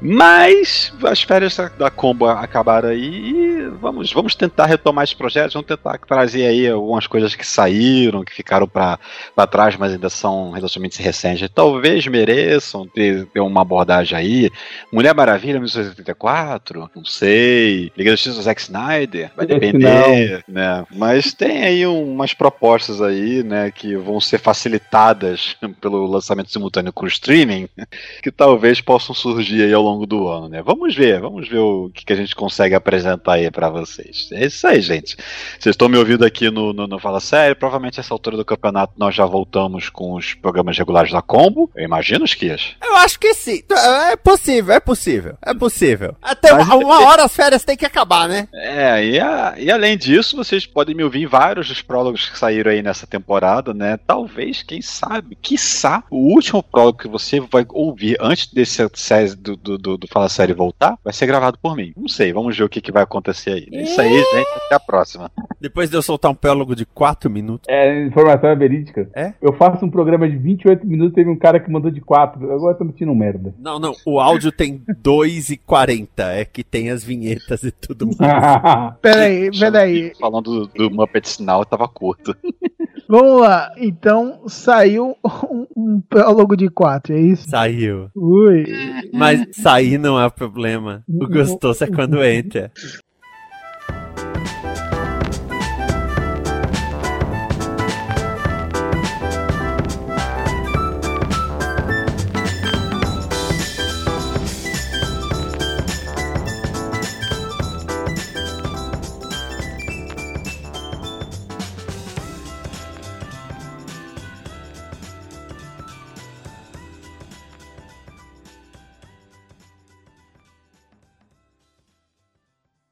Mas 0.00 0.92
as 1.04 1.22
férias 1.22 1.56
da- 1.78 1.90
Combo 1.90 2.26
acabaram 2.26 2.88
aí 2.88 3.30
e 3.30 3.68
vamos, 3.80 4.12
vamos 4.12 4.34
tentar 4.34 4.66
retomar 4.66 5.04
esses 5.04 5.14
projetos, 5.14 5.52
vamos 5.52 5.66
tentar 5.68 5.98
trazer 5.98 6.46
aí 6.46 6.68
algumas 6.68 7.06
coisas 7.06 7.34
que 7.34 7.46
saíram, 7.46 8.24
que 8.24 8.32
ficaram 8.34 8.66
para 8.66 8.98
trás, 9.50 9.76
mas 9.76 9.92
ainda 9.92 10.08
são 10.08 10.50
relativamente 10.52 11.00
recentes. 11.02 11.48
Talvez 11.54 12.06
ter, 12.86 13.26
ter 13.26 13.40
uma 13.40 13.62
abordagem 13.62 14.16
aí. 14.16 14.50
Mulher 14.92 15.14
Maravilha 15.14 15.54
1984, 15.54 16.90
não 16.94 17.04
sei. 17.04 17.92
Liga 17.96 18.10
da 18.10 18.16
Justiça 18.16 18.42
Zack 18.42 18.60
Snyder, 18.60 19.30
vai 19.36 19.46
depender, 19.46 20.44
né? 20.48 20.84
Mas 20.90 21.34
tem 21.34 21.64
aí 21.64 21.86
umas 21.86 22.34
propostas 22.34 23.00
aí, 23.00 23.42
né, 23.42 23.70
que 23.70 23.96
vão 23.96 24.20
ser 24.20 24.38
facilitadas 24.38 25.56
pelo 25.80 26.06
lançamento 26.06 26.50
simultâneo 26.50 26.92
com 26.92 27.04
o 27.04 27.08
streaming, 27.08 27.68
que 28.22 28.30
talvez 28.30 28.80
possam 28.80 29.14
surgir 29.14 29.62
aí 29.62 29.72
ao 29.72 29.82
longo 29.82 30.06
do 30.06 30.28
ano, 30.28 30.48
né? 30.48 30.62
Vamos 30.62 30.94
ver, 30.94 31.20
vamos 31.20 31.48
ver 31.48 31.58
o 31.58 31.90
que, 31.92 32.04
que 32.04 32.12
a 32.12 32.16
gente 32.16 32.34
consegue 32.34 32.74
apresentar 32.74 33.34
aí 33.34 33.50
pra 33.50 33.68
vocês. 33.68 34.28
É 34.32 34.46
isso 34.46 34.66
aí, 34.66 34.80
gente. 34.80 35.16
Vocês 35.58 35.74
estão 35.74 35.88
me 35.88 35.96
ouvindo 35.96 36.24
aqui 36.24 36.50
no, 36.50 36.72
no, 36.72 36.86
no 36.86 36.98
Fala 36.98 37.20
Sério, 37.20 37.56
provavelmente 37.56 38.00
essa 38.00 38.14
altura 38.14 38.36
do 38.36 38.44
campeonato 38.44 38.94
nós 38.96 39.14
já 39.14 39.24
voltamos 39.24 39.88
com 39.88 40.14
os 40.14 40.34
programas 40.34 40.76
regulares 40.76 41.12
da 41.12 41.22
Combo. 41.22 41.70
Eu 41.74 41.84
imagino, 41.84 42.24
Esquias. 42.62 42.76
Eu 42.82 42.96
acho 42.96 43.18
que 43.18 43.34
sim. 43.34 43.62
É 44.10 44.16
possível, 44.16 44.74
é 44.74 44.80
possível, 44.80 45.34
é 45.42 45.54
possível. 45.54 46.14
Até 46.22 46.52
Mas- 46.52 46.66
uma, 46.66 46.76
uma 46.76 47.06
hora 47.08 47.24
as 47.24 47.34
férias 47.34 47.64
tem 47.64 47.76
que 47.76 47.86
acabar, 47.86 48.28
né? 48.28 48.48
É, 48.54 49.04
e, 49.04 49.20
a- 49.20 49.54
e 49.58 49.70
além 49.70 49.96
disso, 49.96 50.36
vocês 50.36 50.66
podem 50.66 50.94
me 50.94 51.04
ouvir 51.04 51.22
em 51.22 51.26
vários 51.26 51.68
dos 51.68 51.80
prólogos 51.82 52.28
que 52.28 52.38
saíram 52.38 52.70
aí 52.70 52.82
nessa 52.82 53.06
temporada, 53.06 53.72
né? 53.74 53.98
Talvez, 54.06 54.62
quem 54.62 54.80
sabe, 54.82 55.36
quiçá, 55.40 56.04
o 56.10 56.32
último 56.32 56.62
prólogo 56.62 56.98
que 56.98 57.08
você 57.08 57.40
vai 57.40 57.64
ouvir 57.70 58.16
antes 58.20 58.46
desse 58.52 58.86
sé- 58.94 59.34
do, 59.36 59.56
do, 59.56 59.78
do, 59.78 59.96
do 59.98 60.08
Fala 60.08 60.28
Série 60.28 60.52
voltar, 60.52 60.96
vai 61.04 61.12
ser 61.12 61.26
gravado 61.26 61.58
por 61.60 61.74
mim. 61.76 61.92
Não 61.96 62.08
sei, 62.08 62.32
vamos 62.32 62.56
ver 62.56 62.64
o 62.64 62.68
que, 62.68 62.80
que 62.80 62.92
vai 62.92 63.02
acontecer 63.02 63.50
aí. 63.52 63.68
É 63.72 63.82
isso 63.82 64.00
aí, 64.00 64.12
gente. 64.12 64.48
Até 64.66 64.74
a 64.74 64.80
próxima. 64.80 65.30
Depois 65.60 65.88
de 65.88 65.96
eu 65.96 66.02
soltar 66.02 66.30
um 66.30 66.34
prólogo 66.34 66.74
de 66.74 66.84
4 66.84 67.30
minutos. 67.30 67.66
É, 67.68 68.04
informação 68.06 68.50
é 68.50 68.56
verídica. 68.56 69.08
É? 69.14 69.32
Eu 69.40 69.52
faço 69.54 69.84
um 69.84 69.90
programa 69.90 70.28
de 70.28 70.36
28 70.36 70.86
minutos, 70.86 71.14
teve 71.14 71.30
um 71.30 71.38
cara 71.38 71.60
que 71.60 71.70
mandou 71.70 71.90
de 71.90 72.00
4. 72.00 72.51
Agora 72.54 72.74
eu 72.74 72.78
tô 72.78 72.84
metindo 72.84 73.10
um 73.10 73.14
merda. 73.14 73.54
Não, 73.58 73.78
não, 73.78 73.92
o 74.06 74.20
áudio 74.20 74.52
tem 74.52 74.82
2 75.00 75.50
e 75.50 75.56
40, 75.56 76.22
é 76.22 76.44
que 76.44 76.62
tem 76.62 76.90
as 76.90 77.04
vinhetas 77.04 77.62
e 77.62 77.70
tudo 77.70 78.06
mais. 78.18 78.94
Peraí, 79.00 79.50
peraí. 79.58 80.12
Falando 80.18 80.66
do, 80.66 80.66
do 80.66 80.90
Muppet 80.90 81.28
Sinal, 81.28 81.64
tava 81.64 81.88
curto. 81.88 82.36
Vamos 83.08 83.42
lá. 83.42 83.72
Então 83.76 84.40
saiu 84.46 85.16
um, 85.50 85.66
um 85.76 86.00
prólogo 86.00 86.56
de 86.56 86.68
4, 86.68 87.14
é 87.14 87.20
isso? 87.20 87.50
Saiu. 87.50 88.08
Ui. 88.14 88.64
Mas 89.12 89.46
sair 89.52 89.98
não 89.98 90.18
é 90.18 90.26
o 90.26 90.30
problema. 90.30 91.04
O 91.06 91.26
gostoso 91.28 91.84
é 91.84 91.88
quando 91.88 92.24
entra. 92.24 92.72